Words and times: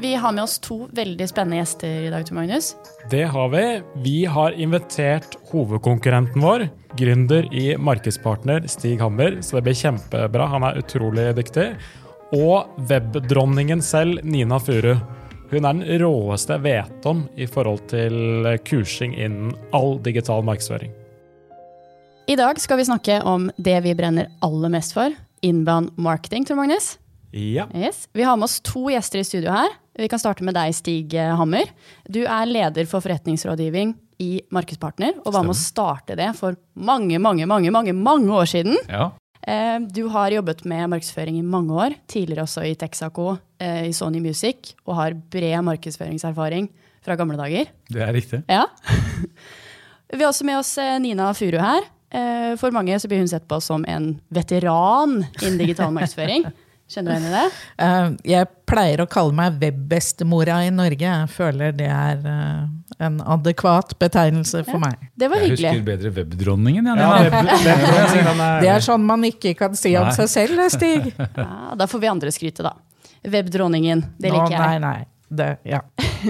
Vi 0.00 0.14
har 0.14 0.32
med 0.32 0.44
oss 0.44 0.58
to 0.58 0.84
veldig 0.94 1.26
spennende 1.28 1.58
gjester 1.58 1.88
i 2.06 2.10
dag, 2.10 2.26
Tor 2.26 2.36
Magnus. 2.38 2.76
Det 3.10 3.24
har 3.24 3.48
vi. 3.50 3.62
Vi 4.04 4.24
har 4.30 4.54
invitert 4.54 5.34
hovedkonkurrenten 5.50 6.42
vår, 6.42 6.68
gründer 6.94 7.48
i 7.54 7.72
Markedspartner, 7.76 8.68
Stig 8.70 9.00
Hammer. 9.02 9.40
Så 9.42 9.56
det 9.56 9.64
blir 9.66 9.74
kjempebra. 9.74 10.46
Han 10.52 10.66
er 10.68 10.78
utrolig 10.78 11.24
dyktig. 11.40 11.72
Og 12.36 12.78
webdronningen 12.90 13.82
selv, 13.82 14.22
Nina 14.22 14.60
Furu. 14.62 14.94
Hun 15.50 15.66
er 15.66 15.80
den 15.80 16.00
råeste 16.04 16.54
jeg 16.54 16.66
vet 16.68 17.10
om 17.10 17.24
i 17.34 17.50
forhold 17.50 17.88
til 17.90 18.46
kursing 18.68 19.18
innen 19.18 19.50
all 19.74 19.96
digital 20.04 20.46
markedsføring. 20.46 20.94
I 22.28 22.38
dag 22.38 22.62
skal 22.62 22.78
vi 22.78 22.86
snakke 22.86 23.18
om 23.26 23.50
det 23.56 23.80
vi 23.82 23.98
brenner 23.98 24.30
aller 24.46 24.70
mest 24.78 24.94
for, 24.94 25.10
inbound 25.42 25.90
marketing, 25.98 26.46
Tor 26.46 26.60
Magnus. 26.60 26.98
Ja. 27.30 27.66
Yes. 27.74 28.08
Vi 28.12 28.22
har 28.24 28.36
med 28.36 28.44
oss 28.48 28.60
to 28.64 28.86
gjester 28.90 29.20
i 29.20 29.24
studio 29.26 29.52
her. 29.52 29.68
Vi 29.98 30.08
kan 30.08 30.20
starte 30.20 30.44
med 30.46 30.54
deg, 30.56 30.72
Stig 30.76 31.12
Hammer. 31.12 31.68
Du 32.08 32.22
er 32.24 32.46
leder 32.48 32.86
for 32.88 33.02
forretningsrådgivning 33.04 33.94
i 34.22 34.40
Markedspartner, 34.54 35.18
og 35.24 35.34
var 35.34 35.44
med 35.46 35.54
å 35.54 35.58
starte 35.58 36.16
det 36.18 36.32
for 36.38 36.56
mange, 36.74 37.18
mange, 37.22 37.46
mange, 37.46 37.70
mange, 37.74 37.94
mange 37.94 38.32
år 38.34 38.48
siden. 38.50 38.78
Ja. 38.90 39.10
Eh, 39.42 39.78
Du 39.92 40.08
har 40.08 40.30
jobbet 40.34 40.64
med 40.64 40.88
markedsføring 40.90 41.38
i 41.38 41.42
mange 41.46 41.74
år, 41.74 41.94
tidligere 42.10 42.46
også 42.46 42.64
i 42.66 42.74
Texaco, 42.74 43.36
eh, 43.60 43.88
i 43.88 43.92
Sony 43.92 44.20
Music, 44.20 44.74
og 44.86 44.94
har 44.98 45.14
bred 45.14 45.62
markedsføringserfaring 45.64 46.68
fra 47.02 47.14
gamle 47.16 47.36
dager. 47.38 47.66
Det 47.90 48.02
er 48.02 48.12
riktig. 48.12 48.42
Ja. 48.48 48.64
Vi 50.14 50.22
har 50.22 50.30
også 50.32 50.44
med 50.48 50.58
oss 50.58 50.76
eh, 50.78 50.98
Nina 50.98 51.32
Furu 51.34 51.58
her. 51.60 51.82
For 52.56 52.72
mange 52.72 52.96
så 52.96 53.04
blir 53.04 53.18
hun 53.20 53.28
sett 53.28 53.44
på 53.44 53.58
som 53.60 53.82
en 53.84 54.14
veteran 54.32 55.18
innen 55.42 55.58
digital 55.60 55.92
markedsføring. 55.92 56.46
Kjenner 56.88 57.12
du 57.12 57.14
henne 57.18 57.28
i 57.28 57.34
det? 57.36 57.48
Eh, 57.84 58.06
Jeg 58.32 58.48
pleier 58.68 59.02
å 59.04 59.06
kalle 59.10 59.32
meg 59.36 59.58
webbestemora 59.60 60.62
i 60.66 60.70
Norge. 60.74 61.04
Jeg 61.04 61.28
føler 61.34 61.72
det 61.76 61.88
er 61.92 62.22
eh, 62.28 63.04
en 63.06 63.20
adekvat 63.22 63.92
betegnelse 64.00 64.64
for 64.66 64.80
meg. 64.82 64.96
Det 65.18 65.28
var 65.30 65.44
Jeg 65.44 65.54
husker 65.56 65.84
bedre 65.86 66.12
webdronningen. 66.16 66.88
Ja, 66.88 66.96
Ja, 66.96 67.10
web- 67.28 67.36
webdronningen, 67.36 68.40
er- 68.48 68.60
Det 68.64 68.72
er 68.72 68.84
sånn 68.88 69.04
man 69.06 69.22
ikke 69.28 69.54
kan 69.60 69.76
si 69.78 69.94
om 70.00 70.08
nei. 70.08 70.16
seg 70.16 70.28
selv, 70.32 70.64
Stig. 70.72 71.12
Ja, 71.36 71.74
da 71.76 71.86
får 71.86 72.00
vi 72.06 72.10
andre 72.16 72.32
skryte, 72.34 72.64
da. 72.66 72.74
Webdronningen. 73.28 74.04
Det 74.18 74.32
liker 74.32 74.56
jeg. 74.56 74.60
Nei, 74.60 74.78
nei. 74.78 75.06
Det, 75.28 75.58
ja. 75.68 75.82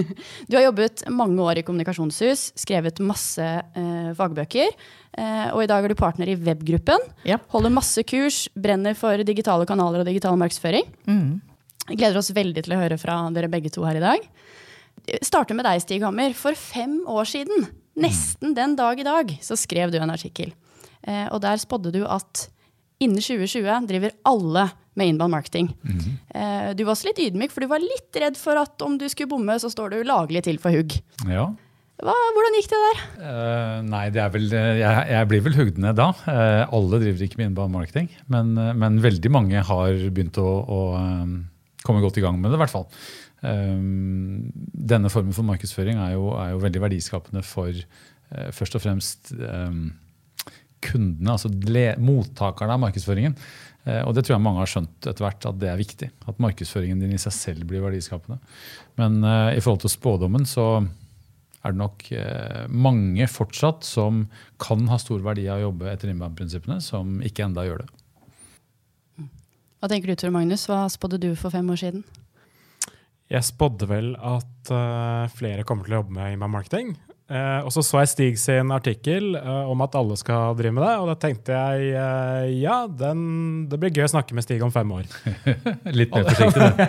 Du 0.51 0.57
har 0.59 0.65
jobbet 0.65 1.05
mange 1.15 1.39
år 1.45 1.61
i 1.61 1.63
kommunikasjonshus, 1.63 2.49
skrevet 2.59 2.99
masse 3.05 3.45
eh, 3.47 4.09
fagbøker. 4.19 4.73
Eh, 5.17 5.49
og 5.55 5.63
i 5.65 5.69
dag 5.71 5.85
er 5.85 5.93
du 5.93 5.99
partner 5.99 6.31
i 6.31 6.37
webgruppen. 6.37 7.05
Ja. 7.29 7.41
Holder 7.55 7.73
masse 7.75 8.05
kurs, 8.07 8.47
brenner 8.55 8.97
for 8.99 9.23
digitale 9.27 9.67
kanaler 9.69 10.05
og 10.05 10.11
digital 10.11 10.39
markedsføring. 10.41 10.89
Mm. 11.09 11.39
Gleder 11.95 12.21
oss 12.21 12.33
veldig 12.37 12.65
til 12.67 12.77
å 12.77 12.81
høre 12.83 12.99
fra 13.01 13.21
dere 13.35 13.51
begge 13.51 13.73
to 13.73 13.87
her 13.89 13.99
i 13.99 14.05
dag. 14.05 14.29
Starter 15.25 15.57
med 15.57 15.65
deg, 15.69 15.81
Stig 15.83 16.05
Hammer. 16.05 16.35
For 16.37 16.59
fem 16.59 17.01
år 17.09 17.29
siden, 17.31 17.69
nesten 17.99 18.55
den 18.57 18.77
dag 18.79 19.01
i 19.01 19.07
dag, 19.07 19.33
så 19.45 19.57
skrev 19.59 19.95
du 19.95 19.99
en 20.03 20.13
artikkel. 20.13 20.53
Eh, 21.03 21.27
og 21.33 21.41
der 21.45 21.61
spådde 21.63 21.95
du 21.95 22.03
at 22.05 22.49
innen 23.03 23.23
2020 23.23 23.89
driver 23.89 24.15
alle 24.27 24.69
med 24.99 25.13
inbound 25.13 25.31
marketing. 25.31 25.71
Eh, 26.35 26.75
du 26.75 26.83
var 26.85 26.97
også 26.97 27.09
litt 27.13 27.23
ydmyk, 27.23 27.55
for 27.55 27.63
du 27.63 27.71
var 27.71 27.83
litt 27.83 28.19
redd 28.19 28.37
for 28.37 28.59
at 28.59 28.83
om 28.83 28.99
du 28.99 29.07
skulle 29.09 29.31
bomme, 29.31 29.55
så 29.63 29.71
står 29.71 29.95
du 29.95 29.99
laglig 30.07 30.43
til 30.49 30.59
for 30.63 30.75
hugg. 30.75 30.99
Ja. 31.31 31.47
Hva, 31.99 32.15
hvordan 32.15 32.55
gikk 32.55 32.69
det 32.71 32.79
der? 32.79 32.99
Uh, 33.19 33.77
nei, 33.89 34.05
det 34.15 34.25
vel, 34.31 34.45
eh, 34.55 34.77
jeg, 34.79 35.07
jeg 35.11 35.29
blir 35.33 35.41
vel 35.43 35.57
hugd 35.57 35.81
ned 35.83 35.97
da. 35.99 36.13
Uh, 36.29 36.63
alle 36.77 37.01
driver 37.03 37.25
ikke 37.27 37.41
med 37.41 37.49
inbound 37.51 37.75
marketing, 37.75 38.07
men, 38.31 38.53
uh, 38.55 38.71
men 38.79 39.01
veldig 39.03 39.33
mange 39.35 39.63
har 39.67 40.05
begynt 40.15 40.39
å, 40.39 40.47
å 40.63 40.79
komme 41.83 42.03
godt 42.05 42.21
i 42.21 42.23
gang 42.23 42.39
med 42.39 42.53
det, 42.53 42.59
i 42.59 42.63
hvert 42.63 42.75
fall. 42.75 42.87
Denne 43.39 45.11
formen 45.15 45.35
for 45.35 45.47
markedsføring 45.47 45.99
er 46.03 46.17
jo, 46.17 46.33
er 46.35 46.53
jo 46.53 46.63
veldig 46.63 46.81
verdiskapende 46.83 47.43
for 47.47 47.71
først 48.55 48.75
og 48.75 48.83
fremst 48.83 49.31
kundene, 50.83 51.37
altså 51.37 51.51
le, 51.71 51.85
mottakerne 52.03 52.75
av 52.75 52.83
markedsføringen. 52.83 53.37
Og 54.09 54.11
det 54.17 54.27
tror 54.27 54.35
jeg 54.35 54.43
mange 54.43 54.65
har 54.65 54.73
skjønt 54.75 55.07
etter 55.07 55.23
hvert 55.23 55.47
at 55.53 55.61
det 55.63 55.71
er 55.71 55.79
viktig. 55.79 56.11
At 56.27 56.43
markedsføringen 56.43 56.99
din 57.05 57.15
i 57.15 57.23
seg 57.23 57.37
selv 57.37 57.71
blir 57.71 57.87
verdiskapende. 57.87 58.41
Men 58.99 59.23
i 59.23 59.63
forhold 59.63 59.87
til 59.87 59.95
spådommen 59.95 60.43
så 60.51 60.67
er 61.69 61.77
det 61.77 61.83
nok 61.83 62.07
eh, 62.17 62.65
mange 62.69 63.29
fortsatt 63.31 63.87
som 63.87 64.27
kan 64.63 64.87
ha 64.91 64.99
stor 65.01 65.23
verdi 65.25 65.47
av 65.49 65.61
å 65.61 65.69
jobbe 65.69 65.91
etter 65.93 66.13
innbandprinsippene, 66.13 66.81
som 66.85 67.19
ikke 67.25 67.47
enda 67.47 67.67
gjør 67.67 67.85
det. 67.85 67.91
Hva 69.79 69.91
tenker 69.91 70.11
du, 70.11 70.19
Tor 70.19 70.33
Magnus? 70.35 70.67
Hva 70.67 70.87
spådde 70.91 71.21
du 71.23 71.29
for 71.39 71.55
fem 71.55 71.69
år 71.71 71.79
siden? 71.79 72.03
Jeg 73.29 73.45
spådde 73.45 73.87
vel 73.91 74.15
at 74.17 74.73
eh, 74.73 75.29
flere 75.37 75.67
kommer 75.69 75.87
til 75.87 75.99
å 75.99 76.03
jobbe 76.03 76.17
med 76.17 76.35
inbound 76.35 76.57
marketing. 76.57 76.97
Eh, 77.29 77.61
og 77.61 77.69
så 77.75 77.83
så 77.85 77.99
jeg 78.01 78.09
Stig 78.09 78.39
sin 78.41 78.71
artikkel 78.73 79.35
eh, 79.37 79.67
om 79.69 79.83
at 79.85 79.97
alle 79.99 80.15
skal 80.17 80.55
drive 80.57 80.73
med 80.79 80.81
det, 80.87 80.93
og 80.97 81.11
da 81.11 81.17
tenkte 81.21 81.53
jeg 81.53 81.91
eh, 81.93 82.55
ja, 82.63 82.79
den, 82.89 83.67
det 83.69 83.77
blir 83.83 83.93
gøy 83.93 84.07
å 84.07 84.13
snakke 84.15 84.37
med 84.37 84.47
Stig 84.47 84.65
om 84.65 84.73
fem 84.73 84.89
år. 84.97 85.05
Litt 85.99 86.15
mer 86.15 86.25
forsiktig, 86.31 86.71
det. 86.71 86.87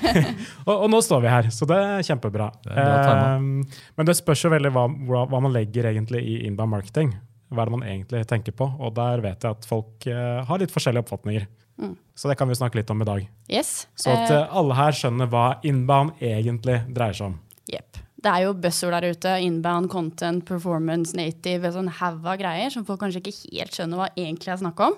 og, 0.68 0.74
og 0.74 0.88
nå 0.90 0.98
står 1.06 1.22
vi 1.22 1.30
her, 1.30 1.50
så 1.54 1.68
det 1.70 1.78
er 1.78 2.02
kjempebra. 2.10 2.48
Det 2.66 2.74
er. 2.74 3.12
Eh, 3.36 3.78
men 4.00 4.10
det 4.10 4.16
spørs 4.18 4.42
jo 4.48 4.50
veldig 4.56 4.74
hva, 4.74 4.88
hva 5.12 5.22
hva 5.30 5.42
man 5.44 5.54
legger 5.54 5.92
egentlig 5.92 6.24
i 6.26 6.40
inbound 6.48 6.74
marketing. 6.74 7.14
Hva 7.54 7.62
er 7.62 7.70
det 7.70 7.76
man 7.76 7.86
egentlig 7.86 8.24
tenker 8.28 8.56
på? 8.58 8.66
Og 8.82 8.92
der 8.98 9.22
vet 9.24 9.46
jeg 9.46 9.60
at 9.60 9.68
folk 9.68 10.10
eh, 10.10 10.42
har 10.48 10.60
litt 10.60 10.74
forskjellige 10.74 11.06
oppfatninger. 11.06 11.46
Mm. 11.78 11.94
Så 12.18 12.26
det 12.26 12.34
kan 12.40 12.50
vi 12.50 12.58
snakke 12.58 12.80
litt 12.80 12.90
om 12.90 13.06
i 13.06 13.06
dag. 13.06 13.22
Yes. 13.46 13.86
Så 13.94 14.10
at 14.10 14.34
alle 14.34 14.74
her 14.74 14.98
skjønner 14.98 15.30
hva 15.30 15.46
inbound 15.62 16.18
egentlig 16.18 16.80
dreier 16.90 17.14
seg 17.14 17.30
om. 17.30 17.38
Jepp. 17.70 18.02
Det 18.18 18.30
er 18.32 18.42
jo 18.48 18.54
buzzord 18.58 18.96
der 18.96 19.12
ute. 19.14 19.32
Inbound, 19.46 19.88
content, 19.92 20.42
performance, 20.48 21.14
native. 21.14 21.70
Sånn 21.74 21.90
haug 22.00 22.24
av 22.26 22.38
greier 22.40 22.72
som 22.74 22.84
folk 22.88 22.98
kanskje 23.04 23.20
ikke 23.22 23.36
helt 23.60 23.76
skjønner 23.76 24.00
hva 24.00 24.08
egentlig 24.18 24.50
er 24.54 24.58
snakk 24.64 24.80
om. 24.88 24.96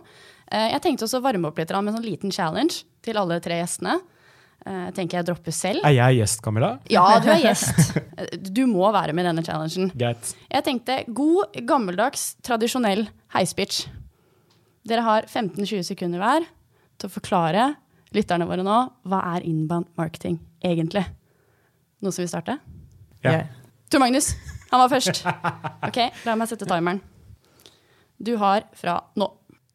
Eh, 0.50 0.70
Jeg 0.72 0.80
tenkte 0.86 1.04
også 1.04 1.20
å 1.20 1.26
varme 1.26 1.50
opp 1.50 1.58
litt 1.60 1.68
med 1.70 1.88
en 1.92 1.98
sånn 1.98 2.06
liten 2.08 2.32
challenge 2.32 2.84
til 3.04 3.18
alle 3.20 3.36
tre 3.44 3.60
gjestene. 3.60 3.98
Eh, 4.64 4.86
Jeg 4.88 4.94
tenker 4.94 5.18
jeg 5.20 5.26
dropper 5.28 5.52
selv. 5.52 5.84
Er 5.84 5.92
jeg 5.98 6.18
gjest, 6.22 6.40
Camilla? 6.42 6.78
Ja, 6.88 7.18
du 7.20 7.28
er 7.28 7.42
gjest. 7.44 7.96
Eh, 8.16 8.36
Du 8.40 8.64
må 8.66 8.88
være 8.92 9.12
med 9.12 9.24
i 9.26 9.28
denne 9.28 9.44
challengen. 9.44 9.92
Greit. 9.96 10.32
Jeg 10.50 10.64
tenkte 10.64 10.98
god, 11.12 11.52
gammeldags, 11.68 12.36
tradisjonell 12.42 13.06
heispitch. 13.36 13.86
Dere 14.88 15.02
har 15.04 15.22
15-20 15.28 15.84
sekunder 15.92 16.18
hver 16.24 16.46
til 16.98 17.08
å 17.08 17.12
forklare 17.12 17.74
lytterne 18.16 18.48
våre 18.48 18.64
nå 18.64 18.80
hva 19.06 19.20
er 19.36 19.44
inbound 19.46 19.86
marketing 19.96 20.40
egentlig. 20.64 21.04
Noen 22.00 22.12
som 22.16 22.24
vil 22.24 22.32
starte? 22.32 22.56
Ja. 23.24 23.42
Tor 23.90 24.02
Magnus, 24.02 24.32
han 24.70 24.80
var 24.80 24.92
først. 24.92 25.24
Ok, 25.88 25.98
La 26.26 26.36
meg 26.38 26.50
sette 26.50 26.68
timeren. 26.68 27.00
Du 28.20 28.34
har 28.40 28.66
fra 28.76 28.98
nå. 29.18 29.30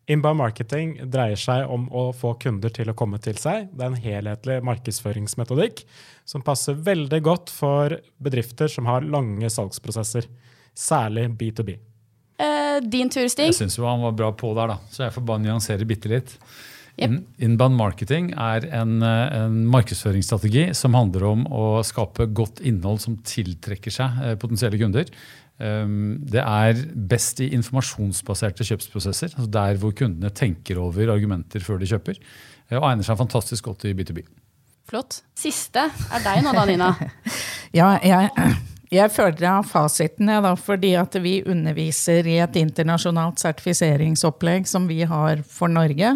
Inbound 0.05 0.37
marketing 0.37 0.91
dreier 1.09 1.39
seg 1.39 1.65
om 1.71 1.87
å 1.89 2.11
få 2.13 2.35
kunder 2.41 2.69
til 2.69 2.91
å 2.91 2.93
komme 2.97 3.17
til 3.21 3.39
seg. 3.41 3.71
Det 3.73 3.81
er 3.81 3.89
en 3.89 4.03
helhetlig 4.03 4.59
markedsføringsmetodikk 4.67 5.81
som 6.29 6.43
passer 6.45 6.77
veldig 6.77 7.21
godt 7.25 7.49
for 7.53 7.97
bedrifter 8.21 8.69
som 8.69 8.85
har 8.85 9.01
lange 9.01 9.49
salgsprosesser, 9.49 10.29
særlig 10.77 11.25
B2B. 11.39 11.73
Eh, 12.37 12.77
din 12.85 13.09
tur, 13.09 13.25
Stig. 13.31 13.49
Jeg 13.49 13.57
syns 13.57 13.79
han 13.81 14.05
var 14.05 14.13
bra 14.13 14.29
på 14.37 14.53
der, 14.53 14.75
da. 14.75 14.77
så 14.93 15.07
jeg 15.07 15.15
får 15.15 15.25
bare 15.25 15.41
nyansere 15.47 15.89
bitte 15.89 16.11
litt. 16.11 16.37
Yep. 16.95 17.15
Inbound 17.43 17.75
marketing 17.75 18.29
er 18.39 18.65
en, 18.71 19.01
eh, 19.03 19.33
en 19.41 19.65
markedsføringsstrategi 19.67 20.69
som 20.73 20.95
handler 20.95 21.25
om 21.27 21.45
å 21.51 21.83
skape 21.83 22.29
godt 22.31 22.61
innhold 22.63 23.01
som 23.03 23.17
tiltrekker 23.17 23.91
seg 23.91 24.21
eh, 24.23 24.35
potensielle 24.39 24.79
kunder. 24.79 25.11
Um, 25.59 26.19
Det 26.27 26.41
er 26.41 26.79
best 26.95 27.39
i 27.39 27.53
informasjonsbaserte 27.55 28.65
kjøpsprosesser, 28.67 29.35
altså 29.37 29.51
der 29.51 29.77
hvor 29.79 29.93
kundene 29.95 30.31
tenker 30.35 30.81
over 30.83 31.13
argumenter 31.13 31.63
før 31.63 31.79
de 31.79 31.87
kjøper, 31.87 32.19
eh, 32.69 32.77
og 32.77 32.89
egner 32.89 33.07
seg 33.07 33.19
fantastisk 33.19 33.69
godt 33.69 33.85
i 33.87 33.93
B2B. 33.95 34.23
Flott. 34.85 35.21
Siste 35.35 35.87
er 35.89 36.23
deg 36.23 36.43
nå, 36.45 36.53
da, 36.55 36.65
Nina. 36.69 36.93
Ja, 37.75 37.97
jeg, 37.99 38.29
jeg 38.93 39.11
føler 39.11 39.41
jeg 39.41 39.51
har 39.51 39.65
fasiten, 39.67 40.29
jeg, 40.31 40.43
da, 40.45 40.53
fordi 40.55 40.93
at 40.95 41.15
vi 41.19 41.41
underviser 41.43 42.27
i 42.29 42.37
et 42.43 42.55
internasjonalt 42.59 43.41
sertifiseringsopplegg 43.41 44.69
som 44.69 44.85
vi 44.87 45.01
har 45.03 45.41
for 45.43 45.71
Norge. 45.71 46.13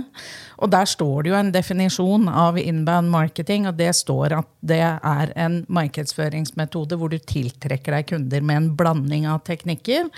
Og 0.59 0.67
der 0.73 0.87
står 0.89 1.23
det 1.23 1.31
jo 1.31 1.37
en 1.39 1.51
definisjon 1.55 2.27
av 2.27 2.57
inbound 2.59 3.07
marketing, 3.13 3.67
og 3.69 3.77
det 3.79 3.93
står 3.95 4.33
at 4.41 4.47
det 4.59 4.81
er 4.83 5.31
en 5.39 5.61
markedsføringsmetode 5.71 6.97
hvor 6.99 7.13
du 7.13 7.15
tiltrekker 7.17 7.95
deg 7.95 8.09
kunder 8.09 8.43
med 8.43 8.59
en 8.59 8.67
blanding 8.79 9.27
av 9.31 9.39
teknikker. 9.47 10.09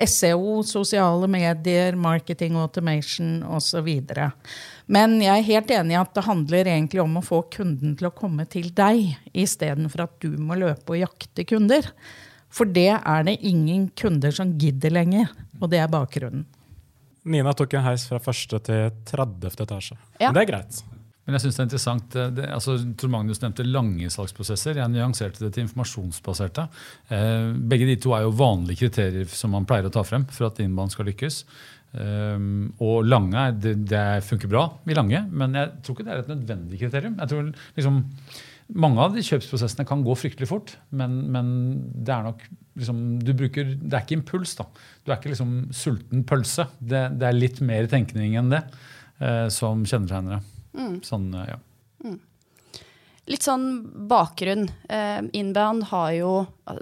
SEO, 0.00 0.62
sosiale 0.64 1.28
medier, 1.28 1.98
marketing 2.00 2.56
automation 2.56 3.42
osv. 3.44 3.90
Men 4.88 5.18
jeg 5.20 5.34
er 5.34 5.48
helt 5.50 5.74
enig 5.76 5.94
i 5.96 6.00
at 6.00 6.16
det 6.16 6.24
handler 6.26 6.72
egentlig 6.72 7.04
om 7.04 7.20
å 7.20 7.24
få 7.26 7.42
kunden 7.52 7.92
til 7.98 8.08
å 8.08 8.14
komme 8.16 8.48
til 8.48 8.70
deg, 8.72 9.18
istedenfor 9.36 10.06
at 10.06 10.16
du 10.24 10.32
må 10.40 10.56
løpe 10.60 10.96
og 10.96 11.02
jakte 11.02 11.44
kunder. 11.44 11.92
For 12.50 12.66
det 12.66 12.94
er 12.96 13.28
det 13.28 13.36
ingen 13.46 13.90
kunder 14.00 14.32
som 14.34 14.56
gidder 14.58 14.96
lenger, 14.96 15.28
og 15.60 15.68
det 15.74 15.84
er 15.84 15.92
bakgrunnen. 15.92 16.48
Nina 17.24 17.52
tok 17.56 17.76
en 17.76 17.84
heis 17.84 18.06
fra 18.08 18.20
første 18.22 18.60
til 18.64 18.88
30. 19.10 19.52
etasje. 19.66 19.98
Ja. 20.20 20.30
Men 20.30 20.38
det 20.38 20.46
er 20.46 20.50
greit. 20.54 20.80
Men 21.30 21.36
jeg 21.36 21.44
synes 21.44 21.56
det 21.56 21.60
er 21.60 21.68
interessant, 21.68 22.14
eh, 22.16 22.30
det, 22.34 22.46
altså, 22.50 22.76
Tor 22.98 23.10
Magnus 23.12 23.42
nevnte 23.42 23.66
lange 23.66 24.08
salgsprosesser. 24.10 24.80
Jeg 24.80 24.90
nyanserte 24.90 25.44
det 25.44 25.52
til 25.54 25.66
informasjonsbaserte. 25.66 26.64
Eh, 27.12 27.52
begge 27.70 27.86
de 27.86 27.98
to 28.02 28.16
er 28.16 28.24
jo 28.24 28.32
vanlige 28.34 28.86
kriterier 28.86 29.28
som 29.30 29.52
man 29.54 29.68
pleier 29.68 29.86
å 29.86 29.92
ta 29.94 30.02
frem 30.06 30.24
for 30.32 30.48
at 30.48 30.58
innbanen 30.64 30.90
skal 30.90 31.06
lykkes. 31.06 31.44
Eh, 31.94 32.46
og 32.82 33.06
lange 33.06 33.46
det, 33.62 33.76
det 33.90 34.04
funker 34.26 34.50
bra 34.50 34.64
i 34.90 34.96
lange, 34.96 35.22
men 35.30 35.58
jeg 35.58 35.74
tror 35.84 35.96
ikke 35.96 36.08
det 36.08 36.16
er 36.16 36.24
et 36.24 36.32
nødvendig 36.34 36.80
kriterium. 36.82 37.18
Jeg 37.20 37.34
tror 37.34 37.52
liksom, 37.78 38.06
Mange 38.70 39.02
av 39.02 39.16
de 39.16 39.22
kjøpsprosessene 39.26 39.82
kan 39.82 40.04
gå 40.06 40.14
fryktelig 40.14 40.46
fort, 40.46 40.76
men, 40.94 41.16
men 41.34 41.48
det 41.90 42.12
er 42.14 42.22
nok 42.22 42.44
liksom, 42.80 43.00
du 43.22 43.32
bruker, 43.38 43.74
det 43.76 43.94
er 43.96 44.04
ikke 44.06 44.18
impuls. 44.18 44.56
da. 44.58 44.66
Du 45.04 45.12
er 45.12 45.18
ikke 45.20 45.32
liksom 45.34 45.54
sulten 45.76 46.24
pølse. 46.28 46.66
Det, 46.80 47.04
det 47.20 47.28
er 47.30 47.36
litt 47.38 47.60
mer 47.64 47.86
tenkning 47.92 48.34
enn 48.40 48.50
det 48.52 48.62
eh, 49.20 49.46
som 49.52 49.84
kjennetegner 49.86 50.38
det. 50.38 50.42
Mm. 50.80 50.96
Sånn, 51.06 51.30
ja. 51.46 51.58
Litt 53.30 53.44
sånn 53.46 53.66
bakgrunn. 54.10 54.64
Eh, 54.90 55.20
Inbound 55.38 55.84
har 55.92 56.12
jo, 56.16 56.30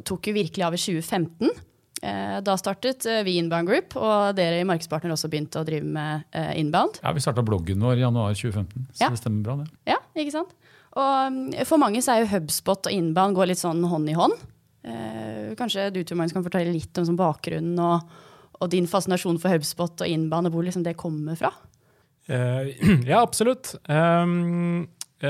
tok 0.08 0.30
jo 0.30 0.36
virkelig 0.38 0.64
av 0.64 0.76
i 0.76 0.80
2015. 0.80 1.50
Eh, 1.98 2.36
da 2.46 2.54
startet 2.56 3.04
eh, 3.10 3.20
vi 3.26 3.34
Inbound 3.40 3.68
Group, 3.68 3.96
og 3.98 4.36
dere 4.38 4.60
i 4.62 4.66
Markedspartner 4.68 5.12
også 5.12 5.28
begynte 5.32 5.60
å 5.60 5.66
drive 5.66 5.84
med 5.84 6.22
eh, 6.32 6.52
inbound. 6.62 7.00
ja, 7.02 7.12
Vi 7.12 7.20
starta 7.24 7.42
bloggen 7.44 7.82
vår 7.84 7.98
i 7.98 8.04
januar 8.06 8.36
2015, 8.38 8.86
så 8.94 9.02
Ja. 9.02 9.10
det 9.12 9.18
stemmer 9.20 9.42
bra. 9.44 9.56
det. 9.64 9.66
Ja, 9.90 9.98
ikke 10.16 10.36
sant? 10.38 10.54
Og 10.98 11.34
mm, 11.34 11.66
for 11.68 11.82
mange 11.82 12.00
så 12.06 12.14
er 12.14 12.22
jo 12.22 12.30
HubSpot 12.36 12.86
og 12.88 12.94
inbound 12.94 13.36
går 13.36 13.50
litt 13.50 13.60
sånn 13.60 13.82
hånd 13.90 14.08
i 14.08 14.16
hånd. 14.16 14.38
Eh, 14.88 15.54
kanskje 15.58 15.88
du 15.94 16.02
Tor 16.02 16.20
kan 16.32 16.44
fortelle 16.46 16.74
litt 16.74 16.98
om 17.00 17.06
sånn 17.08 17.18
bakgrunnen 17.18 17.78
og, 17.82 18.20
og 18.58 18.70
din 18.72 18.88
fascinasjon 18.90 19.40
for 19.42 19.54
HubSpot 19.54 20.04
og 20.04 20.10
innbane, 20.10 20.52
hvor 20.52 20.66
liksom 20.66 20.86
det 20.86 20.96
kommer 21.00 21.38
fra? 21.38 21.52
Eh, 22.28 22.74
ja, 23.10 23.22
absolutt. 23.22 23.74
Um, 23.88 24.88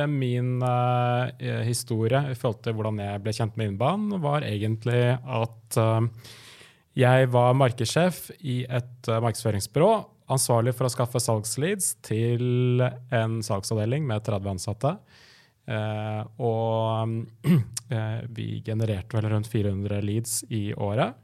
min 0.08 0.62
eh, 0.62 1.62
historie 1.64 2.20
i 2.28 2.37
forhold 2.37 2.60
til 2.64 2.76
hvordan 2.76 3.00
jeg 3.00 3.22
ble 3.25 3.32
kjent 3.32 3.56
med 3.56 3.72
Innbanen, 3.72 4.20
var 4.20 4.44
egentlig 4.44 5.16
at 5.16 5.78
eh, 5.81 6.08
jeg 6.99 7.31
var 7.32 7.56
markedssjef 7.56 8.26
i 8.40 8.60
et 8.69 9.08
eh, 9.08 9.20
markedsføringsbyrå. 9.25 9.93
Ansvarlig 10.28 10.75
for 10.76 10.84
å 10.84 10.93
skaffe 10.93 11.22
salgsleads 11.25 11.94
til 12.05 12.82
en 12.84 13.38
salgsavdeling 13.40 14.05
med 14.05 14.26
30 14.26 14.50
ansatte. 14.58 14.99
Eh, 15.69 16.23
og 16.41 17.12
eh, 17.93 18.20
vi 18.32 18.49
genererte 18.65 19.19
vel 19.19 19.29
rundt 19.35 19.50
400 19.53 20.00
leads 20.05 20.41
i 20.49 20.70
året. 20.75 21.17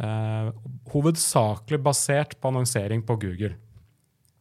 Eh, 0.00 0.48
hovedsakelig 0.92 1.80
basert 1.84 2.36
på 2.40 2.52
annonsering 2.52 3.04
på 3.06 3.18
Google. 3.20 3.54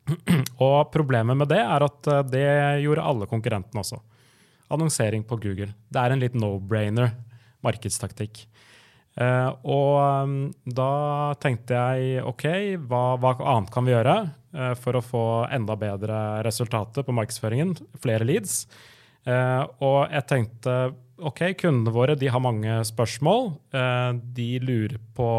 Og 0.61 0.91
problemet 0.93 1.37
med 1.37 1.49
det 1.49 1.61
er 1.63 1.83
at 1.83 2.09
det 2.29 2.47
gjorde 2.83 3.05
alle 3.09 3.27
konkurrentene 3.27 3.81
også. 3.81 3.99
Annonsering 4.71 5.23
på 5.27 5.37
Google. 5.41 5.71
Det 5.89 6.01
er 6.01 6.13
en 6.13 6.21
litt 6.21 6.35
no-brainer 6.37 7.15
markedstaktikk. 7.65 8.43
Og 9.15 9.91
um, 9.95 10.33
da 10.67 11.33
tenkte 11.41 11.77
jeg 11.77 12.23
OK, 12.27 12.45
hva, 12.89 13.03
hva 13.21 13.31
annet 13.39 13.71
kan 13.73 13.87
vi 13.87 13.93
gjøre 13.93 14.15
for 14.81 14.99
å 14.99 15.03
få 15.05 15.23
enda 15.55 15.77
bedre 15.79 16.17
resultater 16.45 17.05
på 17.07 17.15
markedsføringen? 17.15 17.73
Flere 18.03 18.27
leads. 18.27 18.65
Eh, 19.25 19.63
og 19.81 20.13
jeg 20.13 20.27
tenkte 20.29 20.75
OK, 21.25 21.41
kundene 21.57 21.93
våre 21.95 22.15
har 22.19 22.43
mange 22.43 22.79
spørsmål. 22.85 23.53
Eh, 23.73 24.11
de 24.37 24.49
lurer 24.61 24.97
på 25.17 25.29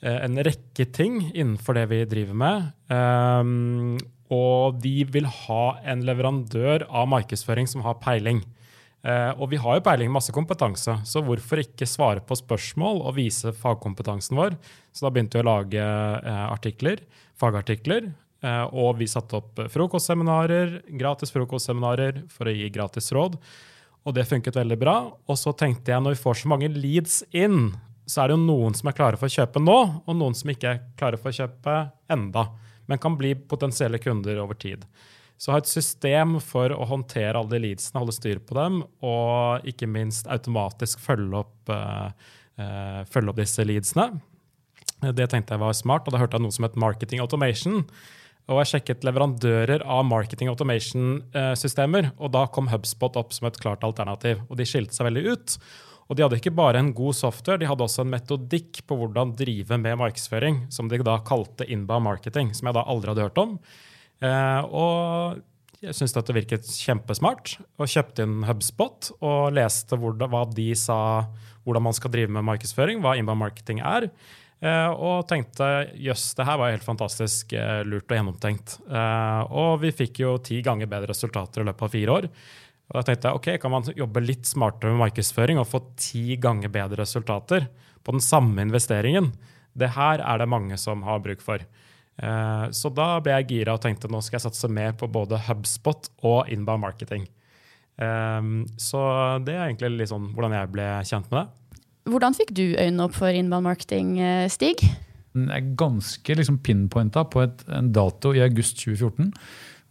eh, 0.00 0.18
en 0.24 0.40
rekke 0.46 0.88
ting 0.94 1.20
innenfor 1.32 1.76
det 1.76 1.86
vi 1.92 2.04
driver 2.08 2.38
med. 2.44 4.04
Og 4.26 4.78
de 4.82 4.96
vil 5.06 5.26
ha 5.26 5.64
en 5.86 6.02
leverandør 6.06 6.86
av 6.88 7.10
markedsføring 7.12 7.68
som 7.70 7.84
har 7.86 8.00
peiling. 8.02 8.42
Og 9.38 9.52
vi 9.52 9.58
har 9.62 9.76
jo 9.76 9.82
peiling, 9.86 10.08
masse 10.10 10.32
kompetanse, 10.34 10.96
så 11.06 11.20
hvorfor 11.22 11.60
ikke 11.62 11.86
svare 11.86 12.18
på 12.26 12.34
spørsmål 12.34 13.04
og 13.06 13.14
vise 13.20 13.52
fagkompetansen 13.54 14.34
vår? 14.34 14.56
Så 14.90 15.06
da 15.06 15.12
begynte 15.14 15.38
vi 15.38 15.44
å 15.44 15.46
lage 15.46 15.84
artikler, 16.48 17.04
fagartikler. 17.38 18.08
Eh, 18.46 18.66
og 18.70 19.00
vi 19.00 19.08
satte 19.10 19.40
opp 19.40 19.64
frokostseminarer, 19.72 20.78
gratis 21.00 21.34
frokostseminarer 21.34 22.22
for 22.32 22.48
å 22.48 22.54
gi 22.54 22.70
gratis 22.72 23.10
råd. 23.16 23.34
Og 24.06 24.14
det 24.14 24.28
funket 24.30 24.56
veldig 24.56 24.78
bra. 24.78 24.96
Og 25.26 25.38
så 25.40 25.50
tenkte 25.58 25.92
jeg 25.92 26.02
når 26.02 26.14
vi 26.14 26.22
får 26.22 26.40
så 26.42 26.52
mange 26.52 26.70
leads 26.70 27.24
inn, 27.34 27.74
så 28.06 28.22
er 28.22 28.30
det 28.30 28.36
jo 28.36 28.44
noen 28.46 28.76
som 28.78 28.88
er 28.88 28.94
klare 28.96 29.18
for 29.18 29.26
å 29.26 29.34
kjøpe 29.34 29.60
nå, 29.62 29.76
og 30.06 30.14
noen 30.14 30.36
som 30.38 30.52
ikke 30.52 30.70
er 30.70 30.82
klare 30.98 31.18
for 31.18 31.32
å 31.32 31.38
kjøpe 31.40 31.74
enda, 32.14 32.46
men 32.86 33.02
kan 33.02 33.16
bli 33.18 33.32
potensielle 33.50 33.98
kunder 33.98 34.38
over 34.44 34.58
tid. 34.62 34.86
Så 35.36 35.52
ha 35.52 35.58
et 35.60 35.68
system 35.68 36.38
for 36.40 36.72
å 36.72 36.86
håndtere 36.88 37.36
alle 37.36 37.52
de 37.52 37.60
leadsene, 37.66 38.00
holde 38.00 38.14
styr 38.16 38.38
på 38.40 38.56
dem, 38.56 38.78
og 39.04 39.66
ikke 39.68 39.88
minst 39.90 40.30
automatisk 40.32 41.02
følge 41.02 41.42
opp, 41.42 41.56
uh, 41.68 42.08
eh, 42.56 43.02
følge 43.10 43.34
opp 43.34 43.42
disse 43.42 43.66
leadsene. 43.66 44.06
Det 45.02 45.26
tenkte 45.28 45.56
jeg 45.56 45.60
var 45.60 45.76
smart, 45.76 46.06
og 46.06 46.14
da 46.14 46.22
hørte 46.22 46.38
jeg 46.38 46.46
noe 46.46 46.56
som 46.56 46.64
het 46.64 46.78
marketing 46.80 47.20
automation. 47.20 47.82
Og 48.46 48.60
jeg 48.60 48.70
sjekket 48.70 49.02
leverandører 49.06 49.82
av 49.82 50.04
marketing 50.06 50.52
automation-systemer, 50.52 52.12
og 52.14 52.30
da 52.36 52.44
kom 52.46 52.70
HubSpot 52.70 53.18
opp 53.18 53.34
som 53.34 53.48
et 53.48 53.58
klart 53.58 53.82
alternativ. 53.86 54.44
Og 54.46 54.60
de 54.60 54.66
skilte 54.68 54.94
seg 54.94 55.08
veldig 55.08 55.24
ut. 55.32 55.56
Og 56.06 56.14
de 56.14 56.22
hadde 56.22 56.38
ikke 56.38 56.54
bare 56.54 56.78
en 56.78 56.92
god 56.94 57.16
software, 57.18 57.58
de 57.58 57.66
hadde 57.66 57.82
også 57.82 58.04
en 58.04 58.12
metodikk 58.12 58.84
på 58.86 59.00
hvordan 59.00 59.34
drive 59.38 59.78
med 59.82 59.98
markedsføring, 59.98 60.62
som 60.70 60.86
de 60.86 61.02
da 61.02 61.18
kalte 61.26 61.66
inbound 61.66 62.06
marketing, 62.06 62.54
som 62.54 62.70
jeg 62.70 62.78
da 62.78 62.86
aldri 62.86 63.10
hadde 63.10 63.26
hørt 63.26 63.42
om. 63.42 63.56
Eh, 64.22 64.62
og 64.70 65.42
jeg 65.82 65.98
syntes 65.98 66.14
dette 66.14 66.36
virket 66.36 66.70
kjempesmart, 66.70 67.56
og 67.76 67.90
kjøpte 67.90 68.24
inn 68.24 68.46
HubSpot 68.46 69.10
og 69.18 69.52
leste 69.58 69.98
hva 69.98 70.46
de 70.54 70.70
sa 70.78 71.00
hvordan 71.66 71.88
man 71.88 71.96
skal 71.98 72.14
drive 72.14 72.30
med 72.30 72.46
markedsføring, 72.46 73.02
hva 73.02 73.16
inbound 73.18 73.42
marketing 73.42 73.82
er. 73.82 74.06
Eh, 74.64 74.88
og 74.88 75.26
tenkte 75.28 75.66
jøss, 76.00 76.30
det 76.38 76.46
her 76.48 76.56
var 76.56 76.72
helt 76.72 76.86
fantastisk 76.86 77.52
eh, 77.52 77.82
lurt 77.84 78.08
og 78.08 78.16
gjennomtenkt. 78.16 78.78
Eh, 78.88 79.42
og 79.52 79.82
vi 79.82 79.92
fikk 79.92 80.22
jo 80.22 80.36
ti 80.40 80.62
ganger 80.64 80.88
bedre 80.88 81.12
resultater 81.12 81.62
i 81.62 81.68
løpet 81.68 81.84
av 81.84 81.92
fire 81.92 82.14
år. 82.14 82.28
Og 82.86 82.96
da 82.96 83.02
tenkte 83.04 83.28
jeg 83.28 83.40
ok, 83.40 83.48
kan 83.60 83.74
man 83.74 83.90
jobbe 83.98 84.22
litt 84.24 84.48
smartere 84.48 84.94
med 84.94 85.02
markedsføring 85.04 85.60
og 85.60 85.68
få 85.68 85.82
ti 86.00 86.38
ganger 86.40 86.72
bedre 86.72 87.02
resultater 87.02 87.68
på 88.06 88.14
den 88.14 88.24
samme 88.24 88.62
investeringen? 88.64 89.32
Det 89.76 89.92
her 89.96 90.22
er 90.24 90.40
det 90.40 90.48
mange 90.48 90.78
som 90.80 91.02
har 91.04 91.20
bruk 91.24 91.42
for. 91.44 91.64
Så 92.16 92.88
da 92.96 93.08
ble 93.20 93.34
jeg 93.34 93.48
gira 93.50 93.74
og 93.76 93.82
tenkte 93.82 94.08
nå 94.08 94.22
skal 94.24 94.38
jeg 94.38 94.46
satse 94.46 94.70
mer 94.72 94.94
på 94.96 95.10
både 95.12 95.36
HubSpot 95.50 96.06
og 96.24 96.48
inbound 96.48 96.86
marketing. 96.86 97.26
Så 97.98 99.02
det 99.44 99.58
er 99.58 99.66
egentlig 99.66 99.90
litt 99.98 100.12
sånn 100.14 100.30
hvordan 100.30 100.54
jeg 100.56 100.70
ble 100.72 100.86
kjent 101.10 101.28
med 101.34 101.42
det. 101.42 101.55
Hvordan 102.06 102.36
fikk 102.38 102.52
du 102.54 102.64
øynene 102.78 103.06
opp 103.08 103.16
for 103.18 103.34
inbound 103.34 103.66
marketing, 103.66 104.18
eh, 104.22 104.48
Stig? 104.52 104.84
Den 105.36 105.50
er 105.52 105.72
ganske 105.76 106.36
liksom 106.38 106.60
pinpointa 106.64 107.26
på 107.28 107.42
et, 107.44 107.64
en 107.68 107.90
dato 107.92 108.32
i 108.32 108.44
august 108.44 108.78
2014 108.80 109.32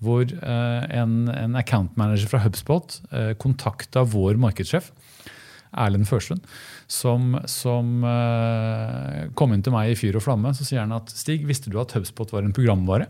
hvor 0.04 0.26
eh, 0.28 0.86
en, 1.00 1.26
en 1.32 1.58
account 1.60 1.96
manager 2.00 2.30
fra 2.32 2.42
HubSpot 2.44 2.98
eh, 3.12 3.34
kontakta 3.40 4.04
vår 4.08 4.40
markedssjef, 4.42 4.92
Erlend 5.76 6.08
Førslund, 6.08 6.44
som, 6.88 7.36
som 7.52 8.04
eh, 8.08 9.26
kom 9.36 9.56
inn 9.56 9.64
til 9.66 9.76
meg 9.76 9.92
i 9.92 9.98
fyr 10.00 10.20
og 10.20 10.24
flamme. 10.24 10.54
Så 10.56 10.68
sier 10.68 10.84
han 10.84 10.96
at 10.96 11.12
Stig, 11.12 11.44
visste 11.48 11.72
du 11.72 11.80
at 11.82 11.96
HubSpot 11.96 12.32
var 12.32 12.48
en 12.48 12.56
programvare? 12.56 13.10